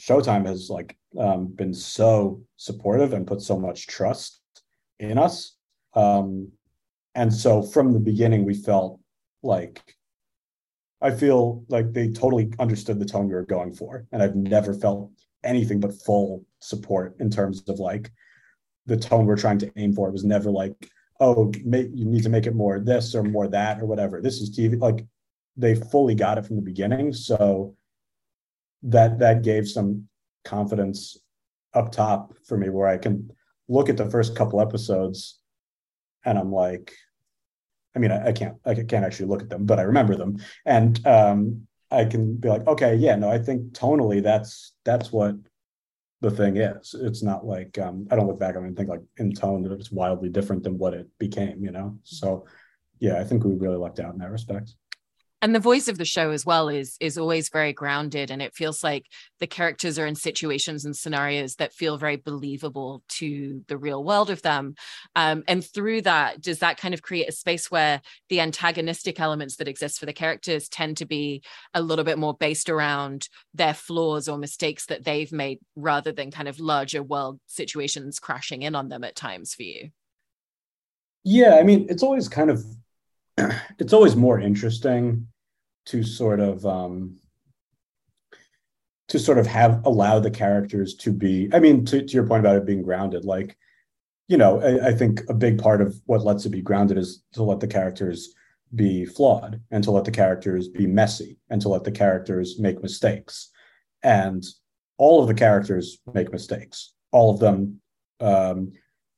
Showtime 0.00 0.46
has 0.46 0.70
like 0.70 0.96
um, 1.18 1.48
been 1.48 1.74
so 1.74 2.40
supportive 2.56 3.12
and 3.12 3.26
put 3.26 3.42
so 3.42 3.58
much 3.58 3.86
trust 3.86 4.40
in 4.98 5.18
us. 5.18 5.56
Um, 5.94 6.52
and 7.14 7.32
so 7.32 7.62
from 7.62 7.92
the 7.92 7.98
beginning, 7.98 8.44
we 8.44 8.54
felt 8.54 9.00
like 9.42 9.96
I 11.02 11.10
feel 11.10 11.64
like 11.68 11.92
they 11.92 12.08
totally 12.08 12.52
understood 12.58 12.98
the 12.98 13.06
tone 13.06 13.28
we 13.28 13.34
were 13.34 13.46
going 13.46 13.72
for, 13.72 14.06
and 14.12 14.22
I've 14.22 14.36
never 14.36 14.74
felt 14.74 15.10
anything 15.42 15.80
but 15.80 15.94
full 16.02 16.44
support 16.58 17.16
in 17.20 17.30
terms 17.30 17.62
of 17.68 17.78
like 17.78 18.12
the 18.86 18.96
tone 18.96 19.24
we're 19.26 19.36
trying 19.36 19.58
to 19.58 19.72
aim 19.76 19.94
for. 19.94 20.08
It 20.08 20.12
was 20.12 20.24
never 20.24 20.50
like, 20.50 20.74
oh, 21.20 21.52
you 21.54 22.04
need 22.04 22.22
to 22.24 22.28
make 22.28 22.46
it 22.46 22.54
more 22.54 22.78
this 22.78 23.14
or 23.14 23.22
more 23.22 23.48
that 23.48 23.80
or 23.80 23.86
whatever. 23.86 24.20
This 24.20 24.40
is 24.40 24.56
TV. 24.56 24.78
Like 24.78 25.06
they 25.56 25.74
fully 25.74 26.14
got 26.14 26.38
it 26.38 26.46
from 26.46 26.56
the 26.56 26.62
beginning, 26.62 27.12
so 27.12 27.76
that 28.82 29.18
that 29.18 29.42
gave 29.42 29.68
some 29.68 30.08
confidence 30.44 31.18
up 31.74 31.92
top 31.92 32.34
for 32.46 32.56
me 32.56 32.68
where 32.68 32.88
I 32.88 32.98
can 32.98 33.30
look 33.68 33.88
at 33.88 33.96
the 33.96 34.10
first 34.10 34.34
couple 34.34 34.60
episodes 34.60 35.38
and 36.24 36.38
I'm 36.38 36.52
like, 36.52 36.92
I 37.94 37.98
mean, 37.98 38.12
I, 38.12 38.28
I, 38.28 38.32
can't, 38.32 38.56
I 38.64 38.74
can't 38.74 39.04
actually 39.04 39.26
look 39.26 39.42
at 39.42 39.50
them, 39.50 39.66
but 39.66 39.78
I 39.78 39.82
remember 39.82 40.14
them, 40.14 40.38
and 40.64 41.04
um, 41.06 41.66
I 41.90 42.04
can 42.04 42.36
be 42.36 42.48
like, 42.48 42.66
okay, 42.66 42.94
yeah, 42.94 43.16
no, 43.16 43.30
I 43.30 43.38
think 43.38 43.72
tonally 43.72 44.22
that's 44.22 44.74
that's 44.84 45.10
what 45.10 45.34
the 46.20 46.30
thing 46.30 46.56
is. 46.56 46.94
It's 46.98 47.22
not 47.22 47.44
like 47.44 47.78
um, 47.78 48.06
I 48.10 48.16
don't 48.16 48.26
look 48.26 48.38
back 48.38 48.56
on 48.56 48.64
and 48.64 48.76
think 48.76 48.88
like 48.88 49.02
in 49.16 49.32
tone 49.32 49.62
that 49.62 49.72
it's 49.72 49.90
wildly 49.90 50.28
different 50.28 50.62
than 50.62 50.78
what 50.78 50.94
it 50.94 51.08
became, 51.18 51.64
you 51.64 51.72
know. 51.72 51.98
So, 52.04 52.46
yeah, 52.98 53.18
I 53.18 53.24
think 53.24 53.44
we 53.44 53.54
really 53.54 53.76
lucked 53.76 54.00
out 54.00 54.12
in 54.12 54.20
that 54.20 54.30
respect 54.30 54.74
and 55.42 55.54
the 55.54 55.60
voice 55.60 55.88
of 55.88 55.96
the 55.96 56.04
show 56.04 56.30
as 56.30 56.44
well 56.44 56.68
is 56.68 56.96
is 57.00 57.16
always 57.16 57.48
very 57.48 57.72
grounded 57.72 58.30
and 58.30 58.42
it 58.42 58.54
feels 58.54 58.84
like 58.84 59.06
the 59.38 59.46
characters 59.46 59.98
are 59.98 60.06
in 60.06 60.14
situations 60.14 60.84
and 60.84 60.94
scenarios 60.94 61.56
that 61.56 61.72
feel 61.72 61.96
very 61.96 62.16
believable 62.16 63.02
to 63.08 63.64
the 63.68 63.78
real 63.78 64.04
world 64.04 64.30
of 64.30 64.42
them. 64.42 64.74
Um, 65.16 65.42
and 65.48 65.64
through 65.64 66.02
that 66.02 66.40
does 66.40 66.58
that 66.58 66.76
kind 66.76 66.92
of 66.94 67.02
create 67.02 67.28
a 67.28 67.32
space 67.32 67.70
where 67.70 68.02
the 68.28 68.40
antagonistic 68.40 69.18
elements 69.18 69.56
that 69.56 69.68
exist 69.68 69.98
for 69.98 70.06
the 70.06 70.12
characters 70.12 70.68
tend 70.68 70.98
to 70.98 71.06
be 71.06 71.42
a 71.72 71.82
little 71.82 72.04
bit 72.04 72.18
more 72.18 72.34
based 72.34 72.68
around 72.68 73.28
their 73.54 73.74
flaws 73.74 74.28
or 74.28 74.36
mistakes 74.36 74.86
that 74.86 75.04
they've 75.04 75.32
made 75.32 75.58
rather 75.74 76.12
than 76.12 76.30
kind 76.30 76.48
of 76.48 76.60
larger 76.60 77.02
world 77.02 77.40
situations 77.46 78.18
crashing 78.18 78.62
in 78.62 78.74
on 78.74 78.88
them 78.88 79.04
at 79.04 79.16
times 79.16 79.54
for 79.54 79.62
you? 79.62 79.90
Yeah 81.22 81.56
i 81.56 81.62
mean 81.62 81.86
it's 81.90 82.02
always 82.02 82.28
kind 82.28 82.50
of 82.50 82.64
it's 83.78 83.92
always 83.92 84.16
more 84.16 84.40
interesting 84.40 85.26
to 85.86 86.02
sort 86.02 86.40
of 86.40 86.64
um, 86.66 87.16
to 89.08 89.18
sort 89.18 89.38
of 89.38 89.46
have 89.46 89.84
allow 89.84 90.20
the 90.20 90.30
characters 90.30 90.94
to 90.94 91.12
be 91.12 91.48
i 91.52 91.58
mean 91.58 91.84
to, 91.84 92.02
to 92.02 92.12
your 92.12 92.26
point 92.26 92.40
about 92.40 92.56
it 92.56 92.66
being 92.66 92.82
grounded 92.82 93.24
like 93.24 93.56
you 94.28 94.36
know 94.36 94.60
I, 94.60 94.88
I, 94.88 94.92
think 94.92 95.22
a 95.28 95.34
big 95.34 95.58
part 95.58 95.80
of 95.80 96.00
what 96.06 96.24
lets 96.24 96.46
it 96.46 96.50
be 96.50 96.62
grounded 96.62 96.96
is 96.96 97.22
to 97.32 97.42
let 97.42 97.58
the 97.60 97.66
characters 97.66 98.34
be 98.74 99.04
flawed 99.04 99.60
and 99.70 99.82
to 99.84 99.90
let 99.90 100.04
the 100.04 100.10
characters 100.10 100.68
be 100.68 100.86
messy 100.86 101.38
and 101.48 101.60
to 101.62 101.68
let 101.68 101.84
the 101.84 101.90
characters 101.90 102.58
make 102.58 102.82
mistakes. 102.82 103.50
And 104.02 104.44
all 104.96 105.20
of 105.20 105.28
the 105.28 105.34
characters 105.34 105.98
make 106.12 106.32
mistakes. 106.32 106.94
All 107.10 107.32
of 107.32 107.40
them 107.40 107.80
um, 108.20 108.72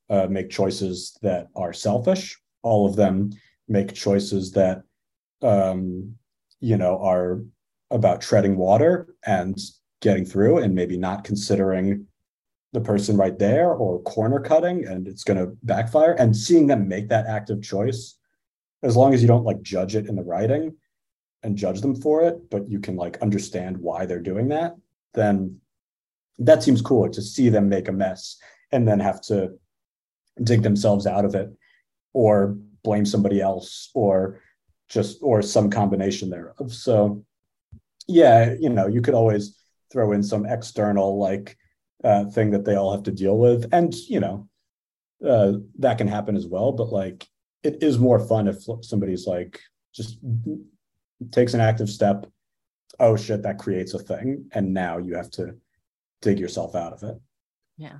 uh, 0.09 0.27
make 0.29 0.49
choices 0.49 1.17
that 1.21 1.47
are 1.55 1.73
selfish. 1.73 2.39
All 2.63 2.87
of 2.87 2.95
them 2.95 3.31
make 3.67 3.93
choices 3.93 4.51
that 4.51 4.83
um, 5.41 6.15
you 6.59 6.77
know 6.77 6.99
are 6.99 7.43
about 7.91 8.21
treading 8.21 8.57
water 8.57 9.15
and 9.25 9.57
getting 10.01 10.25
through 10.25 10.57
and 10.57 10.73
maybe 10.73 10.97
not 10.97 11.23
considering 11.23 12.05
the 12.73 12.81
person 12.81 13.15
right 13.15 13.37
there 13.37 13.71
or 13.71 14.01
corner 14.01 14.39
cutting 14.39 14.85
and 14.85 15.07
it's 15.07 15.23
going 15.23 15.37
to 15.37 15.55
backfire. 15.61 16.13
And 16.13 16.35
seeing 16.35 16.65
them 16.67 16.87
make 16.87 17.07
that 17.09 17.27
active 17.27 17.61
choice 17.61 18.17
as 18.81 18.97
long 18.97 19.13
as 19.13 19.21
you 19.21 19.27
don't 19.27 19.45
like 19.45 19.61
judge 19.61 19.95
it 19.95 20.07
in 20.07 20.15
the 20.15 20.23
writing 20.23 20.75
and 21.43 21.57
judge 21.57 21.81
them 21.81 21.95
for 21.95 22.23
it 22.23 22.49
but 22.49 22.69
you 22.69 22.79
can 22.79 22.95
like 22.95 23.17
understand 23.21 23.77
why 23.77 24.05
they're 24.05 24.19
doing 24.19 24.49
that 24.49 24.75
then 25.13 25.57
that 26.39 26.63
seems 26.63 26.81
cool 26.81 27.09
to 27.09 27.21
see 27.21 27.49
them 27.49 27.69
make 27.69 27.87
a 27.87 27.91
mess 27.91 28.37
and 28.71 28.87
then 28.87 28.99
have 28.99 29.21
to 29.21 29.51
dig 30.43 30.63
themselves 30.63 31.05
out 31.05 31.25
of 31.25 31.35
it 31.35 31.49
or 32.13 32.57
blame 32.83 33.05
somebody 33.05 33.41
else 33.41 33.89
or 33.93 34.41
just 34.89 35.19
or 35.21 35.41
some 35.41 35.69
combination 35.69 36.29
thereof. 36.29 36.71
So 36.73 37.25
yeah 38.07 38.53
you 38.59 38.69
know 38.69 38.87
you 38.87 39.01
could 39.01 39.13
always 39.13 39.57
throw 39.91 40.11
in 40.11 40.21
some 40.23 40.45
external 40.45 41.17
like 41.17 41.57
uh, 42.03 42.25
thing 42.25 42.51
that 42.51 42.65
they 42.65 42.75
all 42.75 42.91
have 42.91 43.03
to 43.03 43.11
deal 43.11 43.37
with. 43.37 43.69
And 43.71 43.93
you 43.95 44.19
know 44.19 44.49
uh, 45.25 45.53
that 45.79 45.97
can 45.97 46.07
happen 46.07 46.35
as 46.35 46.45
well. 46.45 46.71
But 46.71 46.91
like 46.91 47.27
it 47.63 47.81
is 47.81 47.97
more 47.97 48.19
fun 48.19 48.47
if 48.47 48.57
somebody's 48.81 49.25
like 49.25 49.59
just 49.93 50.17
takes 51.31 51.53
an 51.53 51.61
active 51.61 51.89
step. 51.89 52.25
Oh 52.99 53.15
shit 53.15 53.43
that 53.43 53.59
creates 53.59 53.93
a 53.93 53.99
thing. 53.99 54.49
And 54.51 54.73
now 54.73 54.97
you 54.97 55.15
have 55.15 55.31
to 55.31 55.55
dig 56.21 56.39
yourself 56.39 56.75
out 56.75 56.93
of 56.93 57.03
it. 57.03 57.17
Yeah. 57.77 57.97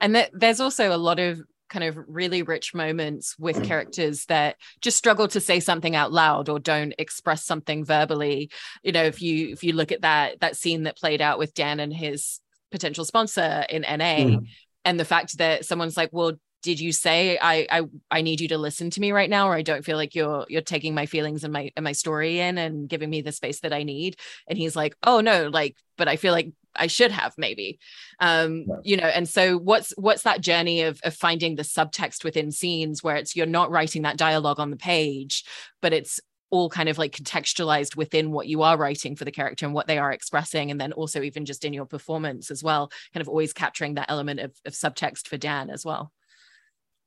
And 0.00 0.14
th- 0.14 0.30
there's 0.32 0.60
also 0.60 0.94
a 0.94 0.98
lot 0.98 1.18
of 1.18 1.40
kind 1.68 1.84
of 1.84 1.98
really 2.06 2.42
rich 2.42 2.74
moments 2.74 3.36
with 3.38 3.64
characters 3.64 4.24
that 4.26 4.56
just 4.80 4.96
struggle 4.96 5.28
to 5.28 5.40
say 5.40 5.60
something 5.60 5.96
out 5.96 6.12
loud 6.12 6.48
or 6.48 6.58
don't 6.58 6.94
express 6.98 7.44
something 7.44 7.84
verbally. 7.84 8.50
You 8.82 8.92
know 8.92 9.04
if 9.04 9.22
you 9.22 9.50
if 9.50 9.64
you 9.64 9.72
look 9.72 9.92
at 9.92 10.02
that 10.02 10.40
that 10.40 10.56
scene 10.56 10.84
that 10.84 10.96
played 10.96 11.20
out 11.20 11.38
with 11.38 11.54
dan 11.54 11.80
and 11.80 11.92
his 11.92 12.40
potential 12.70 13.04
sponsor 13.04 13.64
in 13.68 13.82
na 13.82 13.96
mm. 13.96 14.46
and 14.84 15.00
the 15.00 15.04
fact 15.04 15.38
that 15.38 15.64
someone's 15.64 15.96
like 15.96 16.10
well 16.12 16.32
did 16.62 16.80
you 16.80 16.92
say 16.92 17.38
I, 17.40 17.66
I 17.70 17.82
I 18.10 18.22
need 18.22 18.40
you 18.40 18.48
to 18.48 18.58
listen 18.58 18.90
to 18.90 19.00
me 19.00 19.12
right 19.12 19.30
now 19.30 19.48
or 19.48 19.54
I 19.54 19.62
don't 19.62 19.84
feel 19.84 19.96
like 19.96 20.16
you're 20.16 20.46
you're 20.48 20.62
taking 20.62 20.94
my 20.94 21.06
feelings 21.06 21.44
and 21.44 21.52
my 21.52 21.70
and 21.76 21.84
my 21.84 21.92
story 21.92 22.40
in 22.40 22.58
and 22.58 22.88
giving 22.88 23.08
me 23.08 23.20
the 23.22 23.30
space 23.30 23.60
that 23.60 23.72
I 23.72 23.84
need? 23.84 24.16
And 24.48 24.58
he's 24.58 24.74
like 24.74 24.96
oh 25.04 25.20
no 25.20 25.48
like 25.48 25.76
but 25.96 26.08
I 26.08 26.16
feel 26.16 26.32
like 26.32 26.50
I 26.78 26.86
should 26.86 27.12
have 27.12 27.34
maybe 27.36 27.78
um 28.20 28.64
right. 28.68 28.80
you 28.84 28.96
know 28.96 29.06
and 29.06 29.28
so 29.28 29.58
what's 29.58 29.92
what's 29.96 30.22
that 30.22 30.40
journey 30.40 30.82
of 30.82 31.00
of 31.04 31.14
finding 31.14 31.56
the 31.56 31.62
subtext 31.62 32.24
within 32.24 32.50
scenes 32.50 33.02
where 33.02 33.16
it's 33.16 33.36
you're 33.36 33.46
not 33.46 33.70
writing 33.70 34.02
that 34.02 34.16
dialogue 34.16 34.60
on 34.60 34.70
the 34.70 34.76
page 34.76 35.44
but 35.82 35.92
it's 35.92 36.20
all 36.50 36.70
kind 36.70 36.88
of 36.88 36.96
like 36.96 37.10
contextualized 37.10 37.96
within 37.96 38.30
what 38.30 38.46
you 38.46 38.62
are 38.62 38.76
writing 38.76 39.16
for 39.16 39.24
the 39.24 39.32
character 39.32 39.66
and 39.66 39.74
what 39.74 39.88
they 39.88 39.98
are 39.98 40.12
expressing 40.12 40.70
and 40.70 40.80
then 40.80 40.92
also 40.92 41.22
even 41.22 41.44
just 41.44 41.64
in 41.64 41.72
your 41.72 41.86
performance 41.86 42.50
as 42.52 42.62
well 42.62 42.90
kind 43.12 43.20
of 43.20 43.28
always 43.28 43.52
capturing 43.52 43.94
that 43.94 44.06
element 44.08 44.38
of, 44.38 44.52
of 44.64 44.72
subtext 44.72 45.26
for 45.26 45.36
dan 45.36 45.70
as 45.70 45.84
well 45.84 46.12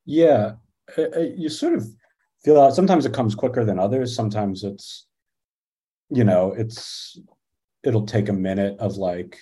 yeah, 0.04 0.54
you 1.36 1.48
sort 1.48 1.74
of 1.74 1.86
feel 2.42 2.60
out. 2.60 2.74
Sometimes 2.74 3.06
it 3.06 3.12
comes 3.12 3.34
quicker 3.34 3.64
than 3.64 3.78
others. 3.78 4.14
Sometimes 4.14 4.64
it's, 4.64 5.06
you 6.08 6.24
know, 6.24 6.52
it's 6.52 7.18
it'll 7.82 8.06
take 8.06 8.28
a 8.28 8.32
minute 8.32 8.78
of 8.78 8.96
like, 8.96 9.38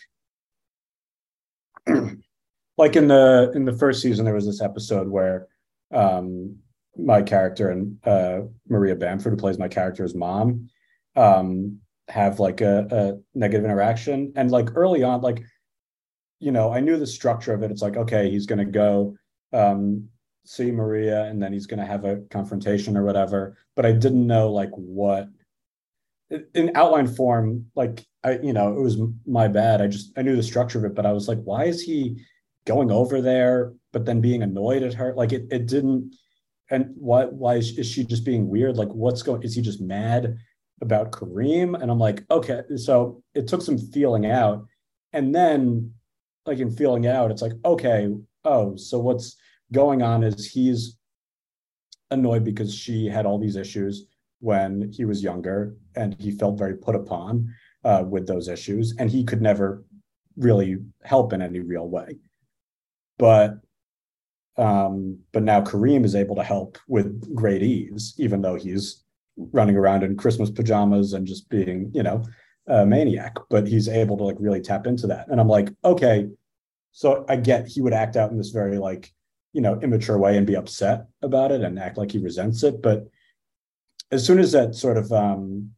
like 2.79 2.96
in 2.96 3.09
the 3.09 3.53
in 3.55 3.64
the 3.64 3.72
first 3.72 4.03
season 4.03 4.24
there 4.24 4.35
was 4.35 4.46
this 4.46 4.61
episode 4.61 5.09
where 5.09 5.48
um 5.92 6.57
my 6.96 7.22
character 7.22 7.70
and 7.70 7.96
uh 8.07 8.40
Maria 8.68 8.96
Bamford, 8.96 9.33
who 9.33 9.37
plays 9.37 9.59
my 9.59 9.68
character's 9.68 10.14
mom, 10.14 10.68
um, 11.16 11.79
have 12.09 12.40
like 12.40 12.61
a, 12.61 12.87
a 12.90 13.38
negative 13.38 13.64
interaction. 13.64 14.33
And 14.37 14.51
like 14.51 14.70
early 14.74 15.03
on, 15.03 15.20
like, 15.20 15.42
you 16.40 16.51
know, 16.51 16.72
I 16.72 16.81
knew 16.81 16.96
the 16.96 17.07
structure 17.07 17.53
of 17.53 17.62
it. 17.62 17.70
It's 17.70 17.83
like, 17.83 17.96
okay, 17.96 18.31
he's 18.31 18.46
gonna 18.46 18.64
go 18.64 19.16
um 19.53 20.09
see 20.48 20.70
Maria 20.70 21.24
and 21.24 21.42
then 21.42 21.53
he's 21.53 21.66
going 21.66 21.79
to 21.79 21.85
have 21.85 22.07
a 22.07 22.22
confrontation 22.31 22.96
or 22.96 23.05
whatever. 23.05 23.59
But 23.77 23.85
I 23.85 23.92
didn't 23.92 24.27
know 24.27 24.51
like 24.51 24.70
what 24.70 25.29
in 26.55 26.73
outline 26.75 27.07
form, 27.07 27.67
like 27.75 28.07
I, 28.25 28.38
you 28.38 28.53
know, 28.53 28.77
it 28.77 28.81
was 28.81 28.99
my 29.27 29.49
bad. 29.49 29.81
I 29.81 29.87
just 29.87 30.12
I 30.17 30.23
knew 30.23 30.37
the 30.37 30.43
structure 30.43 30.79
of 30.79 30.85
it, 30.85 30.95
but 30.95 31.07
I 31.07 31.12
was 31.12 31.29
like, 31.29 31.41
why 31.43 31.64
is 31.64 31.81
he 31.83 32.23
going 32.67 32.91
over 32.91 33.23
there, 33.23 33.73
but 33.93 34.05
then 34.05 34.21
being 34.21 34.43
annoyed 34.43 34.83
at 34.83 34.95
her? 34.95 35.14
Like 35.14 35.33
it, 35.33 35.47
it 35.51 35.67
didn't. 35.67 36.14
And 36.71 36.93
why 36.97 37.25
why 37.25 37.55
is, 37.57 37.79
is 37.79 37.87
she 37.87 38.05
just 38.05 38.25
being 38.25 38.49
weird? 38.49 38.77
Like 38.77 38.91
what's 38.91 39.23
going? 39.23 39.43
Is 39.43 39.55
he 39.55 39.62
just 39.62 39.81
mad 39.81 40.37
about 40.83 41.12
Kareem? 41.12 41.81
And 41.81 41.91
I'm 41.91 41.99
like, 41.99 42.25
okay. 42.31 42.62
So 42.77 43.23
it 43.35 43.49
took 43.49 43.62
some 43.62 43.79
feeling 43.79 44.27
out, 44.27 44.67
and 45.12 45.35
then 45.35 45.95
like 46.45 46.59
in 46.59 46.71
feeling 46.71 47.07
out, 47.07 47.31
it's 47.31 47.43
like, 47.43 47.53
okay, 47.64 48.09
oh, 48.45 48.77
so 48.77 48.99
what's 48.99 49.37
going 49.73 50.03
on 50.03 50.23
is 50.23 50.47
he's 50.51 50.97
annoyed 52.11 52.45
because 52.45 52.75
she 52.75 53.07
had 53.07 53.27
all 53.27 53.38
these 53.38 53.57
issues 53.57 54.07
when 54.41 54.91
he 54.93 55.05
was 55.05 55.23
younger 55.23 55.77
and 55.98 56.16
he 56.18 56.30
felt 56.30 56.58
very 56.58 56.76
put 56.76 56.94
upon 56.94 57.52
uh, 57.84 58.04
with 58.06 58.26
those 58.26 58.48
issues 58.48 58.94
and 58.98 59.11
he 59.11 59.24
could 59.24 59.42
never 59.42 59.84
really 60.37 60.76
help 61.02 61.32
in 61.32 61.42
any 61.42 61.61
real 61.61 61.88
way 61.88 62.16
but 63.18 63.61
um, 64.58 65.20
but 65.32 65.44
now 65.44 65.61
Kareem 65.61 66.04
is 66.04 66.16
able 66.16 66.34
to 66.34 66.42
help 66.42 66.78
with 66.88 67.34
great 67.34 67.62
ease, 67.62 68.14
even 68.18 68.42
though 68.42 68.56
he's 68.56 69.04
running 69.37 69.76
around 69.76 70.02
in 70.02 70.16
Christmas 70.16 70.50
pajamas 70.50 71.12
and 71.12 71.26
just 71.26 71.48
being, 71.48 71.92
you 71.94 72.02
know, 72.02 72.24
a 72.66 72.84
maniac. 72.84 73.37
But 73.50 73.68
he's 73.68 73.88
able 73.88 74.16
to 74.16 74.24
like 74.24 74.37
really 74.40 74.61
tap 74.61 74.87
into 74.87 75.06
that. 75.06 75.28
And 75.28 75.40
I'm 75.40 75.48
like, 75.48 75.70
okay, 75.84 76.26
so 76.90 77.24
I 77.28 77.37
get 77.37 77.68
he 77.68 77.80
would 77.80 77.92
act 77.92 78.16
out 78.16 78.32
in 78.32 78.37
this 78.37 78.50
very 78.50 78.78
like, 78.78 79.12
you 79.52 79.61
know, 79.61 79.78
immature 79.80 80.18
way 80.18 80.37
and 80.37 80.46
be 80.46 80.56
upset 80.56 81.06
about 81.22 81.52
it 81.52 81.61
and 81.61 81.78
act 81.78 81.96
like 81.96 82.11
he 82.11 82.18
resents 82.18 82.64
it. 82.64 82.82
But 82.82 83.06
as 84.11 84.26
soon 84.26 84.40
as 84.40 84.52
that 84.52 84.74
sort 84.74 84.96
of 84.96 85.12
um 85.12 85.70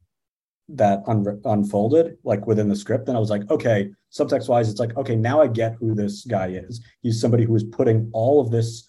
that 0.76 1.02
un- 1.06 1.40
unfolded 1.44 2.16
like 2.24 2.46
within 2.46 2.68
the 2.68 2.76
script 2.76 3.06
then 3.06 3.16
i 3.16 3.18
was 3.18 3.30
like 3.30 3.48
okay 3.50 3.90
subtext 4.12 4.48
wise 4.48 4.68
it's 4.68 4.80
like 4.80 4.96
okay 4.96 5.16
now 5.16 5.40
i 5.40 5.46
get 5.46 5.74
who 5.74 5.94
this 5.94 6.24
guy 6.24 6.48
is. 6.48 6.80
He's 7.02 7.20
somebody 7.20 7.44
who 7.44 7.54
is 7.54 7.64
putting 7.64 8.10
all 8.12 8.40
of 8.40 8.50
this 8.50 8.88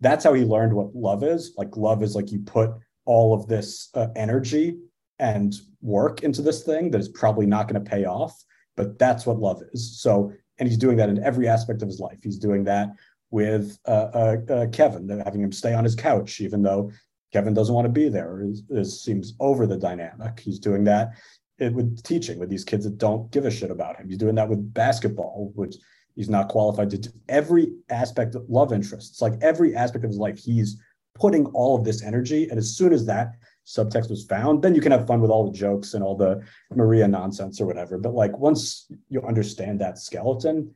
that's 0.00 0.24
how 0.24 0.34
he 0.34 0.42
learned 0.42 0.74
what 0.74 0.94
love 0.94 1.22
is. 1.22 1.54
Like 1.56 1.76
love 1.76 2.02
is 2.02 2.14
like 2.14 2.30
you 2.30 2.40
put 2.40 2.70
all 3.06 3.32
of 3.32 3.46
this 3.46 3.88
uh, 3.94 4.08
energy 4.16 4.76
and 5.18 5.54
work 5.80 6.22
into 6.22 6.42
this 6.42 6.62
thing 6.62 6.90
that 6.90 7.00
is 7.00 7.08
probably 7.08 7.46
not 7.46 7.68
going 7.68 7.82
to 7.82 7.90
pay 7.90 8.04
off 8.04 8.44
but 8.76 8.98
that's 8.98 9.24
what 9.24 9.38
love 9.38 9.62
is. 9.72 10.00
So 10.00 10.32
and 10.58 10.68
he's 10.68 10.78
doing 10.78 10.96
that 10.98 11.08
in 11.08 11.22
every 11.22 11.48
aspect 11.48 11.82
of 11.82 11.88
his 11.88 12.00
life. 12.00 12.18
He's 12.22 12.38
doing 12.38 12.64
that 12.64 12.90
with 13.30 13.78
uh, 13.86 14.10
uh, 14.14 14.36
uh 14.48 14.66
kevin 14.68 15.08
having 15.24 15.40
him 15.40 15.50
stay 15.50 15.74
on 15.74 15.82
his 15.82 15.96
couch 15.96 16.40
even 16.40 16.62
though 16.62 16.92
Kevin 17.34 17.52
doesn't 17.52 17.74
want 17.74 17.84
to 17.84 17.92
be 17.92 18.08
there. 18.08 18.44
Is 18.70 19.02
seems 19.02 19.34
over 19.40 19.66
the 19.66 19.76
dynamic. 19.76 20.38
He's 20.38 20.60
doing 20.60 20.84
that 20.84 21.14
it, 21.58 21.74
with 21.74 22.00
teaching 22.04 22.38
with 22.38 22.48
these 22.48 22.64
kids 22.64 22.84
that 22.84 22.98
don't 22.98 23.28
give 23.32 23.44
a 23.44 23.50
shit 23.50 23.72
about 23.72 23.96
him. 23.96 24.08
He's 24.08 24.18
doing 24.18 24.36
that 24.36 24.48
with 24.48 24.72
basketball, 24.72 25.50
which 25.56 25.74
he's 26.14 26.30
not 26.30 26.48
qualified 26.48 26.90
to 26.90 26.98
do. 26.98 27.10
Every 27.28 27.72
aspect 27.90 28.36
of 28.36 28.48
love 28.48 28.72
interests, 28.72 29.20
like 29.20 29.34
every 29.42 29.74
aspect 29.74 30.04
of 30.04 30.10
his 30.10 30.18
life, 30.18 30.38
he's 30.38 30.80
putting 31.16 31.46
all 31.46 31.76
of 31.76 31.84
this 31.84 32.04
energy. 32.04 32.48
And 32.48 32.56
as 32.56 32.76
soon 32.76 32.92
as 32.92 33.04
that 33.06 33.32
subtext 33.66 34.10
was 34.10 34.26
found, 34.26 34.62
then 34.62 34.76
you 34.76 34.80
can 34.80 34.92
have 34.92 35.08
fun 35.08 35.20
with 35.20 35.32
all 35.32 35.50
the 35.50 35.58
jokes 35.58 35.94
and 35.94 36.04
all 36.04 36.16
the 36.16 36.40
Maria 36.72 37.08
nonsense 37.08 37.60
or 37.60 37.66
whatever. 37.66 37.98
But 37.98 38.14
like 38.14 38.38
once 38.38 38.88
you 39.08 39.20
understand 39.22 39.80
that 39.80 39.98
skeleton, 39.98 40.72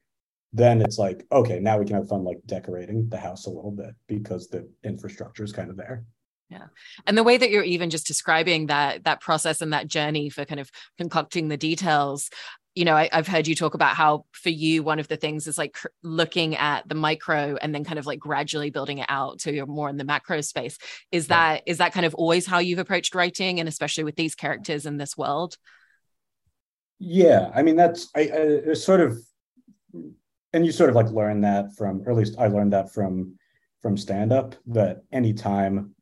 then 0.53 0.83
it's 0.83 0.99
like, 0.99 1.25
okay, 1.31 1.61
now 1.61 1.79
we 1.79 1.85
can 1.85 1.95
have 1.95 2.09
fun 2.09 2.25
like 2.25 2.41
decorating 2.47 3.09
the 3.11 3.19
house 3.19 3.47
a 3.47 3.51
little 3.51 3.71
bit 3.71 3.95
because 4.09 4.49
the 4.49 4.69
infrastructure 4.83 5.45
is 5.45 5.53
kind 5.53 5.71
of 5.71 5.77
there 5.77 6.05
yeah. 6.51 6.67
And 7.07 7.17
the 7.19 7.23
way 7.23 7.37
that 7.37 7.51
you're 7.51 7.63
even 7.63 7.91
just 7.91 8.07
describing 8.07 8.67
that 8.67 9.05
that 9.05 9.21
process 9.21 9.61
and 9.61 9.73
that 9.73 9.87
journey 9.87 10.31
for 10.31 10.45
kind 10.45 10.61
of 10.61 10.71
concocting 10.97 11.49
the 11.49 11.59
details 11.59 12.31
you 12.79 12.85
know 12.85 12.95
I, 12.95 13.09
have 13.11 13.27
heard 13.27 13.49
you 13.49 13.57
talk 13.57 13.75
about 13.75 13.97
how 13.97 14.25
for 14.31 14.51
you 14.51 14.85
one 14.85 15.01
of 15.01 15.09
the 15.09 15.17
things 15.17 15.49
is 15.49 15.59
like 15.59 15.77
looking 16.05 16.55
at 16.55 16.89
the 16.89 16.95
micro 16.95 17.57
and 17.61 17.75
then 17.75 17.83
kind 17.83 17.99
of 17.99 18.07
like 18.07 18.21
gradually 18.21 18.71
building 18.71 18.99
it 18.99 19.07
out 19.09 19.41
to 19.41 19.53
you're 19.53 19.67
more 19.67 19.89
in 19.89 19.97
the 19.97 20.05
macro 20.05 20.41
space. 20.43 20.79
Is 21.11 21.27
that 21.27 21.63
yeah. 21.67 21.73
is 21.73 21.79
that 21.79 21.93
kind 21.93 22.07
of 22.07 22.15
always 22.15 22.47
how 22.47 22.61
you've 22.61 22.79
approached 22.79 23.17
writing 23.17 23.59
and 23.59 23.69
especially 23.69 24.05
with 24.05 24.15
these 24.15 24.37
characters 24.37 24.87
in 24.87 24.97
this 24.97 25.17
world? 25.17 25.57
Yeah. 27.01 27.51
I 27.53 27.63
mean 27.63 27.75
that's 27.75 28.11
i, 28.15 28.31
I 28.71 28.75
sort 28.75 29.01
of 29.01 29.19
and 30.53 30.65
you 30.65 30.71
sort 30.71 30.91
of 30.91 30.95
like 30.95 31.11
learn 31.11 31.41
that 31.41 31.75
from 31.77 32.03
or 32.07 32.13
at 32.13 32.17
least 32.17 32.39
i 32.39 32.47
learned 32.47 32.73
that 32.75 32.93
from 32.93 33.35
from 33.83 33.97
stand 33.97 34.33
up 34.33 34.55
that 34.67 35.03
anytime 35.13 35.97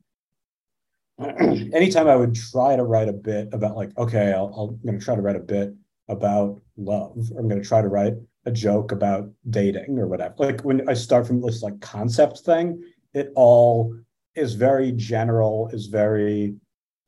anytime 1.41 2.09
I 2.09 2.17
would 2.17 2.35
try 2.35 2.77
to 2.77 2.83
write 2.83 3.09
a 3.09 3.13
bit 3.13 3.49
about 3.53 3.77
like, 3.77 3.97
okay, 3.97 4.33
i 4.33 4.41
am 4.41 4.79
going 4.85 4.99
to 4.99 5.05
try 5.05 5.15
to 5.15 5.23
write 5.23 5.37
a 5.37 5.41
bit 5.41 5.75
about 6.09 6.61
love. 6.77 7.17
Or 7.33 7.41
I'm 7.41 7.49
going 7.49 7.63
to 7.63 7.69
try 7.69 7.81
to 7.81 7.89
write 7.89 8.15
a 8.45 8.51
joke 8.51 8.93
about 8.93 9.29
dating 9.51 9.99
or 9.99 10.07
whatever. 10.07 10.35
Like 10.39 10.63
when 10.63 10.89
I 10.89 10.95
start 10.95 11.27
from 11.27 11.41
this 11.41 11.63
like 11.63 11.81
concept 11.81 12.41
thing, 12.41 12.83
it 13.15 13.33
all 13.35 13.97
is 14.35 14.55
very 14.55 14.93
general, 14.93 15.69
is 15.73 15.87
very, 15.87 16.55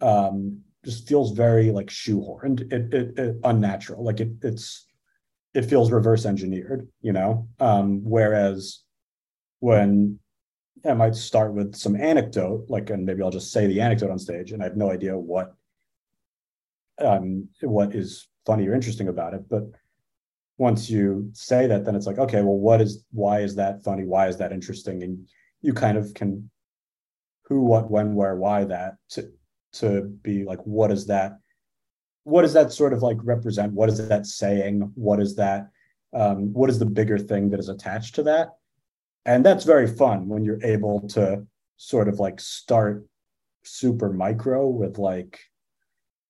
um, 0.01 0.61
just 0.85 1.07
feels 1.07 1.33
very 1.33 1.71
like 1.71 1.88
shoehorned, 1.88 2.73
it, 2.73 2.94
it, 2.94 3.18
it 3.18 3.37
unnatural. 3.44 4.05
Like 4.05 4.21
it, 4.21 4.31
it's, 4.42 4.87
it 5.55 5.62
feels 5.62 5.92
reverse 5.92 6.25
engineered, 6.25 6.88
you 7.03 7.12
know? 7.12 7.49
Um, 7.61 8.03
whereas 8.05 8.81
when 9.61 10.18
I 10.84 10.94
might 10.94 11.14
start 11.14 11.54
with 11.54 11.74
some 11.74 11.96
anecdote, 11.96 12.66
like, 12.68 12.90
and 12.90 13.04
maybe 13.04 13.22
I'll 13.22 13.30
just 13.30 13.52
say 13.52 13.66
the 13.66 13.80
anecdote 13.80 14.10
on 14.10 14.18
stage, 14.18 14.52
and 14.52 14.62
I 14.62 14.66
have 14.66 14.76
no 14.76 14.90
idea 14.90 15.16
what 15.16 15.54
um, 17.00 17.48
what 17.60 17.94
is 17.94 18.28
funny 18.44 18.66
or 18.66 18.74
interesting 18.74 19.08
about 19.08 19.34
it. 19.34 19.48
But 19.48 19.64
once 20.56 20.90
you 20.90 21.30
say 21.32 21.66
that, 21.68 21.84
then 21.84 21.94
it's 21.94 22.06
like, 22.06 22.18
okay, 22.18 22.42
well, 22.42 22.58
what 22.58 22.80
is 22.80 23.04
why 23.12 23.40
is 23.40 23.54
that 23.56 23.84
funny? 23.84 24.04
Why 24.04 24.28
is 24.28 24.36
that 24.38 24.52
interesting? 24.52 25.02
And 25.02 25.28
you 25.62 25.72
kind 25.72 25.96
of 25.96 26.14
can 26.14 26.50
who, 27.44 27.62
what, 27.62 27.90
when, 27.90 28.14
where, 28.14 28.36
why 28.36 28.64
that 28.64 28.96
to 29.10 29.30
to 29.72 30.02
be 30.22 30.44
like, 30.44 30.60
what 30.64 30.90
is 30.90 31.06
that? 31.06 31.38
What 32.24 32.42
does 32.42 32.52
that 32.52 32.72
sort 32.72 32.92
of 32.92 33.02
like 33.02 33.18
represent? 33.22 33.72
What 33.72 33.88
is 33.88 34.06
that 34.08 34.26
saying? 34.26 34.92
What 34.94 35.20
is 35.20 35.36
that? 35.36 35.70
Um, 36.12 36.52
what 36.52 36.70
is 36.70 36.78
the 36.78 36.86
bigger 36.86 37.18
thing 37.18 37.50
that 37.50 37.60
is 37.60 37.68
attached 37.68 38.14
to 38.16 38.22
that? 38.24 38.58
And 39.24 39.44
that's 39.44 39.64
very 39.64 39.87
fun 39.87 40.28
when 40.28 40.44
you're 40.44 40.62
able 40.64 41.07
to 41.09 41.46
sort 41.76 42.09
of 42.09 42.18
like 42.18 42.40
start 42.40 43.07
super 43.64 44.12
micro 44.12 44.66
with 44.66 44.98
like 44.98 45.38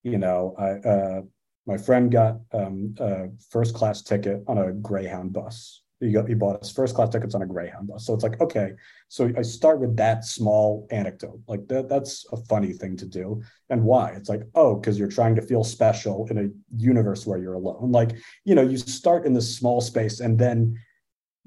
you 0.02 0.18
know 0.18 0.54
I, 0.58 0.88
uh, 0.88 1.22
my 1.66 1.76
friend 1.76 2.10
got 2.10 2.40
um, 2.52 2.94
a 2.98 3.26
first 3.50 3.74
class 3.74 4.02
ticket 4.02 4.42
on 4.48 4.56
a 4.56 4.72
greyhound 4.72 5.34
bus. 5.34 5.82
He, 6.00 6.12
got, 6.12 6.28
he 6.28 6.34
bought 6.34 6.60
his 6.60 6.70
first 6.70 6.94
class 6.94 7.10
tickets 7.10 7.34
on 7.34 7.42
a 7.42 7.46
greyhound 7.46 7.88
bus. 7.88 8.06
So 8.06 8.14
it's 8.14 8.22
like 8.22 8.40
okay 8.40 8.72
so 9.08 9.30
i 9.38 9.42
start 9.42 9.80
with 9.80 9.96
that 9.96 10.24
small 10.24 10.86
anecdote. 10.90 11.40
Like 11.48 11.66
that 11.68 11.88
that's 11.88 12.26
a 12.30 12.36
funny 12.36 12.72
thing 12.72 12.96
to 12.98 13.06
do. 13.06 13.42
And 13.70 13.82
why? 13.82 14.10
It's 14.10 14.28
like 14.28 14.42
oh 14.54 14.76
because 14.76 14.98
you're 14.98 15.08
trying 15.08 15.34
to 15.36 15.42
feel 15.42 15.64
special 15.64 16.26
in 16.30 16.38
a 16.38 16.48
universe 16.76 17.26
where 17.26 17.38
you're 17.38 17.54
alone. 17.54 17.90
Like 17.90 18.16
you 18.44 18.54
know 18.54 18.62
you 18.62 18.76
start 18.76 19.26
in 19.26 19.32
this 19.32 19.56
small 19.56 19.80
space 19.80 20.20
and 20.20 20.38
then 20.38 20.78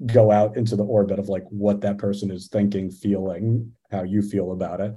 go 0.06 0.30
out 0.30 0.56
into 0.56 0.76
the 0.76 0.84
orbit 0.84 1.18
of 1.18 1.28
like 1.28 1.44
what 1.50 1.80
that 1.82 1.98
person 1.98 2.30
is 2.30 2.48
thinking, 2.48 2.90
feeling, 2.90 3.72
how 3.90 4.02
you 4.02 4.22
feel 4.22 4.52
about 4.52 4.80
it. 4.80 4.94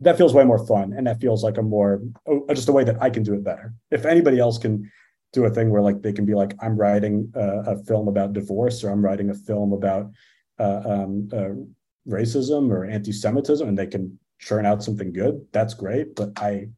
That 0.00 0.18
feels 0.18 0.34
way 0.34 0.44
more 0.44 0.64
fun. 0.66 0.92
And 0.92 1.06
that 1.06 1.20
feels 1.20 1.42
like 1.42 1.56
a 1.56 1.62
more, 1.62 2.02
just 2.50 2.68
a 2.68 2.72
way 2.72 2.84
that 2.84 3.00
I 3.00 3.08
can 3.08 3.22
do 3.22 3.34
it 3.34 3.42
better. 3.42 3.72
If 3.90 4.04
anybody 4.04 4.38
else 4.38 4.58
can 4.58 4.90
do 5.32 5.44
a 5.44 5.50
thing 5.50 5.70
where 5.70 5.80
like 5.80 6.02
they 6.02 6.12
can 6.12 6.26
be 6.26 6.34
like, 6.34 6.54
I'm 6.60 6.76
writing 6.76 7.32
a, 7.34 7.72
a 7.72 7.84
film 7.84 8.08
about 8.08 8.34
divorce 8.34 8.84
or 8.84 8.90
I'm 8.90 9.04
writing 9.04 9.30
a 9.30 9.34
film 9.34 9.72
about 9.72 10.10
uh, 10.58 10.82
um, 10.84 11.28
uh, 11.32 12.10
racism 12.10 12.70
or 12.70 12.84
anti 12.84 13.12
Semitism 13.12 13.66
and 13.66 13.78
they 13.78 13.86
can 13.86 14.18
churn 14.38 14.66
out 14.66 14.82
something 14.82 15.12
good, 15.12 15.46
that's 15.52 15.74
great. 15.74 16.14
But 16.14 16.30
I 16.36 16.68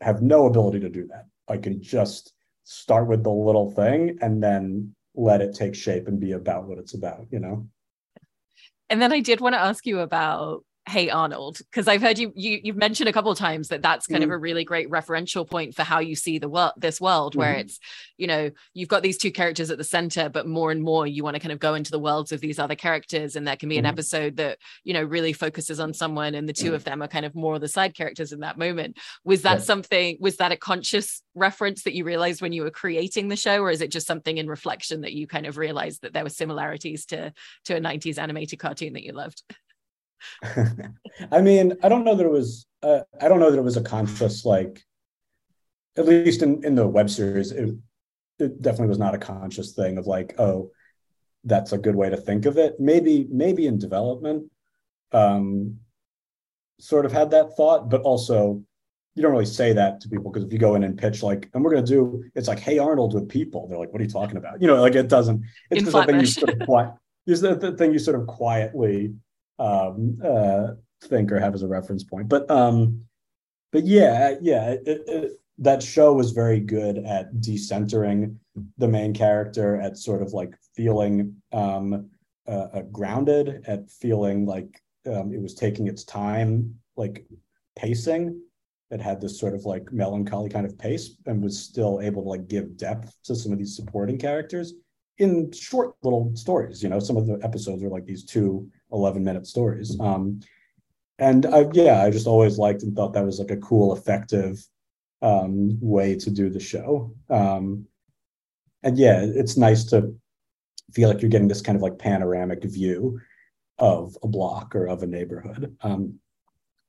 have 0.00 0.22
no 0.22 0.46
ability 0.46 0.80
to 0.80 0.88
do 0.88 1.08
that. 1.08 1.26
I 1.48 1.56
can 1.56 1.82
just 1.82 2.32
start 2.62 3.08
with 3.08 3.24
the 3.24 3.30
little 3.30 3.72
thing 3.72 4.18
and 4.20 4.42
then 4.42 4.94
let 5.18 5.40
it 5.40 5.54
take 5.54 5.74
shape 5.74 6.06
and 6.06 6.20
be 6.20 6.32
about 6.32 6.66
what 6.66 6.78
it's 6.78 6.94
about, 6.94 7.26
you 7.30 7.40
know? 7.40 7.66
And 8.88 9.02
then 9.02 9.12
I 9.12 9.20
did 9.20 9.40
want 9.40 9.54
to 9.54 9.60
ask 9.60 9.84
you 9.84 9.98
about 9.98 10.64
Hey 10.88 11.10
Arnold, 11.10 11.58
because 11.58 11.86
I've 11.86 12.00
heard 12.00 12.18
you, 12.18 12.32
you 12.34 12.60
you've 12.64 12.76
mentioned 12.76 13.10
a 13.10 13.12
couple 13.12 13.30
of 13.30 13.36
times 13.36 13.68
that 13.68 13.82
that's 13.82 14.06
kind 14.06 14.22
mm-hmm. 14.22 14.30
of 14.30 14.36
a 14.36 14.38
really 14.38 14.64
great 14.64 14.88
referential 14.88 15.46
point 15.46 15.74
for 15.74 15.82
how 15.82 15.98
you 15.98 16.16
see 16.16 16.38
the 16.38 16.48
world, 16.48 16.72
this 16.78 16.98
world, 16.98 17.34
where 17.34 17.52
mm-hmm. 17.52 17.60
it's, 17.60 17.78
you 18.16 18.26
know, 18.26 18.50
you've 18.72 18.88
got 18.88 19.02
these 19.02 19.18
two 19.18 19.30
characters 19.30 19.70
at 19.70 19.76
the 19.76 19.84
center, 19.84 20.30
but 20.30 20.46
more 20.46 20.70
and 20.70 20.82
more 20.82 21.06
you 21.06 21.22
want 21.22 21.34
to 21.34 21.40
kind 21.40 21.52
of 21.52 21.58
go 21.58 21.74
into 21.74 21.90
the 21.90 21.98
worlds 21.98 22.32
of 22.32 22.40
these 22.40 22.58
other 22.58 22.74
characters, 22.74 23.36
and 23.36 23.46
there 23.46 23.56
can 23.56 23.68
be 23.68 23.74
mm-hmm. 23.74 23.84
an 23.84 23.92
episode 23.92 24.36
that 24.38 24.56
you 24.82 24.94
know 24.94 25.02
really 25.02 25.34
focuses 25.34 25.78
on 25.78 25.92
someone, 25.92 26.34
and 26.34 26.48
the 26.48 26.54
2 26.54 26.74
of 26.74 26.84
them 26.84 27.02
are 27.02 27.08
kind 27.08 27.26
of 27.26 27.34
more 27.34 27.58
the 27.58 27.68
side 27.68 27.94
characters 27.94 28.32
in 28.32 28.40
that 28.40 28.56
moment. 28.56 28.96
Was 29.24 29.42
that 29.42 29.58
yeah. 29.58 29.64
something? 29.64 30.16
Was 30.20 30.38
that 30.38 30.52
a 30.52 30.56
conscious 30.56 31.22
reference 31.34 31.82
that 31.82 31.94
you 31.94 32.04
realized 32.04 32.40
when 32.40 32.54
you 32.54 32.62
were 32.62 32.70
creating 32.70 33.28
the 33.28 33.36
show, 33.36 33.60
or 33.60 33.70
is 33.70 33.82
it 33.82 33.90
just 33.90 34.06
something 34.06 34.38
in 34.38 34.46
reflection 34.46 35.02
that 35.02 35.12
you 35.12 35.26
kind 35.26 35.44
of 35.44 35.58
realized 35.58 36.00
that 36.00 36.14
there 36.14 36.24
were 36.24 36.30
similarities 36.30 37.04
to 37.06 37.34
to 37.66 37.76
a 37.76 37.80
'90s 37.80 38.16
animated 38.16 38.58
cartoon 38.58 38.94
that 38.94 39.04
you 39.04 39.12
loved? 39.12 39.42
I 41.32 41.40
mean, 41.40 41.74
I 41.82 41.88
don't 41.88 42.04
know 42.04 42.14
that 42.14 42.26
it 42.26 42.30
was. 42.30 42.66
Uh, 42.82 43.00
I 43.20 43.28
don't 43.28 43.40
know 43.40 43.50
that 43.50 43.58
it 43.58 43.64
was 43.64 43.76
a 43.76 43.82
conscious 43.82 44.44
like. 44.44 44.82
At 45.96 46.06
least 46.06 46.42
in 46.42 46.64
in 46.64 46.74
the 46.74 46.86
web 46.86 47.10
series, 47.10 47.50
it 47.50 47.74
it 48.38 48.62
definitely 48.62 48.88
was 48.88 48.98
not 48.98 49.14
a 49.14 49.18
conscious 49.18 49.72
thing 49.72 49.98
of 49.98 50.06
like, 50.06 50.34
oh, 50.38 50.70
that's 51.44 51.72
a 51.72 51.78
good 51.78 51.96
way 51.96 52.10
to 52.10 52.16
think 52.16 52.46
of 52.46 52.56
it. 52.56 52.78
Maybe 52.78 53.26
maybe 53.30 53.66
in 53.66 53.78
development, 53.78 54.50
um, 55.12 55.78
sort 56.78 57.04
of 57.04 57.12
had 57.12 57.30
that 57.32 57.56
thought, 57.56 57.90
but 57.90 58.02
also 58.02 58.62
you 59.14 59.22
don't 59.22 59.32
really 59.32 59.46
say 59.46 59.72
that 59.72 60.00
to 60.00 60.08
people 60.08 60.30
because 60.30 60.46
if 60.46 60.52
you 60.52 60.58
go 60.60 60.76
in 60.76 60.84
and 60.84 60.96
pitch 60.96 61.24
like, 61.24 61.50
and 61.52 61.64
we're 61.64 61.72
going 61.72 61.84
to 61.84 61.90
do, 61.90 62.24
it's 62.36 62.46
like, 62.46 62.60
hey 62.60 62.78
Arnold 62.78 63.14
with 63.14 63.28
people, 63.28 63.66
they're 63.66 63.78
like, 63.78 63.92
what 63.92 64.00
are 64.00 64.04
you 64.04 64.10
talking 64.10 64.36
about? 64.36 64.60
You 64.60 64.68
know, 64.68 64.80
like 64.80 64.94
it 64.94 65.08
doesn't. 65.08 65.42
It's 65.70 65.82
just 65.82 65.92
the 65.92 66.04
thing 66.04 66.20
you 66.20 66.26
sort 66.26 66.50
of 66.50 66.60
quiet. 66.60 66.92
Is 67.26 67.42
the, 67.42 67.54
the 67.56 67.72
thing 67.72 67.92
you 67.92 67.98
sort 67.98 68.18
of 68.18 68.26
quietly 68.26 69.12
um, 69.58 70.18
uh, 70.24 70.68
think 71.04 71.32
or 71.32 71.38
have 71.38 71.54
as 71.54 71.62
a 71.62 71.68
reference 71.68 72.04
point. 72.04 72.28
But 72.28 72.50
um, 72.50 73.04
but 73.72 73.86
yeah, 73.86 74.34
yeah, 74.40 74.70
it, 74.70 75.02
it, 75.06 75.32
that 75.58 75.82
show 75.82 76.12
was 76.12 76.30
very 76.30 76.60
good 76.60 76.98
at 76.98 77.34
decentering 77.34 78.36
the 78.78 78.88
main 78.88 79.12
character, 79.12 79.80
at 79.80 79.98
sort 79.98 80.22
of 80.22 80.32
like 80.32 80.54
feeling 80.74 81.34
um, 81.52 82.08
uh, 82.46 82.68
uh, 82.72 82.82
grounded, 82.92 83.64
at 83.66 83.90
feeling 83.90 84.46
like 84.46 84.80
um, 85.06 85.32
it 85.32 85.40
was 85.40 85.54
taking 85.54 85.86
its 85.88 86.04
time, 86.04 86.74
like 86.96 87.26
pacing. 87.76 88.40
It 88.90 89.00
had 89.02 89.20
this 89.20 89.38
sort 89.38 89.54
of 89.54 89.66
like 89.66 89.92
melancholy 89.92 90.48
kind 90.48 90.64
of 90.64 90.78
pace, 90.78 91.16
and 91.26 91.42
was 91.42 91.58
still 91.58 92.00
able 92.00 92.22
to 92.22 92.28
like 92.28 92.48
give 92.48 92.76
depth 92.76 93.14
to 93.24 93.34
some 93.34 93.52
of 93.52 93.58
these 93.58 93.76
supporting 93.76 94.18
characters 94.18 94.74
in 95.18 95.52
short 95.52 95.94
little 96.02 96.34
stories. 96.34 96.82
You 96.82 96.88
know, 96.88 97.00
some 97.00 97.16
of 97.16 97.26
the 97.26 97.38
episodes 97.42 97.82
are 97.82 97.90
like 97.90 98.06
these 98.06 98.24
two 98.24 98.70
11 98.92 99.22
minute 99.22 99.46
stories. 99.46 99.96
Um, 100.00 100.40
and 101.18 101.46
I, 101.46 101.66
yeah, 101.72 102.02
I 102.02 102.10
just 102.10 102.26
always 102.26 102.58
liked 102.58 102.82
and 102.82 102.94
thought 102.94 103.12
that 103.14 103.24
was 103.24 103.38
like 103.38 103.50
a 103.50 103.56
cool, 103.56 103.94
effective 103.94 104.64
um, 105.22 105.78
way 105.80 106.14
to 106.16 106.30
do 106.30 106.48
the 106.48 106.60
show. 106.60 107.12
Um, 107.28 107.86
and 108.82 108.96
yeah, 108.96 109.20
it's 109.22 109.56
nice 109.56 109.84
to 109.86 110.14
feel 110.92 111.08
like 111.08 111.20
you're 111.20 111.30
getting 111.30 111.48
this 111.48 111.60
kind 111.60 111.76
of 111.76 111.82
like 111.82 111.98
panoramic 111.98 112.62
view 112.64 113.20
of 113.78 114.16
a 114.22 114.28
block 114.28 114.74
or 114.74 114.86
of 114.86 115.02
a 115.02 115.06
neighborhood. 115.06 115.76
Um, 115.82 116.20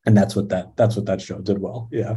and 0.05 0.15
that's 0.15 0.35
what 0.35 0.49
that 0.49 0.75
that's 0.77 0.95
what 0.95 1.05
that 1.07 1.21
show 1.21 1.39
did 1.39 1.59
well. 1.59 1.89
Yeah. 1.91 2.15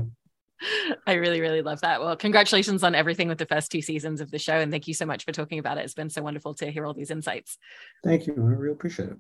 I 1.07 1.15
really, 1.15 1.41
really 1.41 1.63
love 1.63 1.81
that. 1.81 2.01
Well, 2.01 2.17
congratulations 2.17 2.85
on 2.85 2.95
everything 2.95 3.29
with 3.29 3.39
the 3.39 3.47
first 3.47 3.73
two 3.73 3.83
seasons 3.83 4.21
of 4.21 4.31
the 4.31 4.39
show. 4.39 4.55
And 4.55 4.71
thank 4.71 4.87
you 4.87 4.95
so 4.95 5.07
much 5.07 5.25
for 5.25 5.33
talking 5.33 5.59
about 5.59 5.79
it. 5.79 5.85
It's 5.85 5.95
been 5.95 6.11
so 6.11 6.23
wonderful 6.23 6.55
to 6.55 6.71
hear 6.71 6.87
all 6.87 6.95
these 6.95 7.11
insights. 7.11 7.59
Thank 8.05 8.27
you. 8.27 8.35
I 8.37 8.41
really 8.41 8.73
appreciate 8.73 9.11
it. 9.11 9.19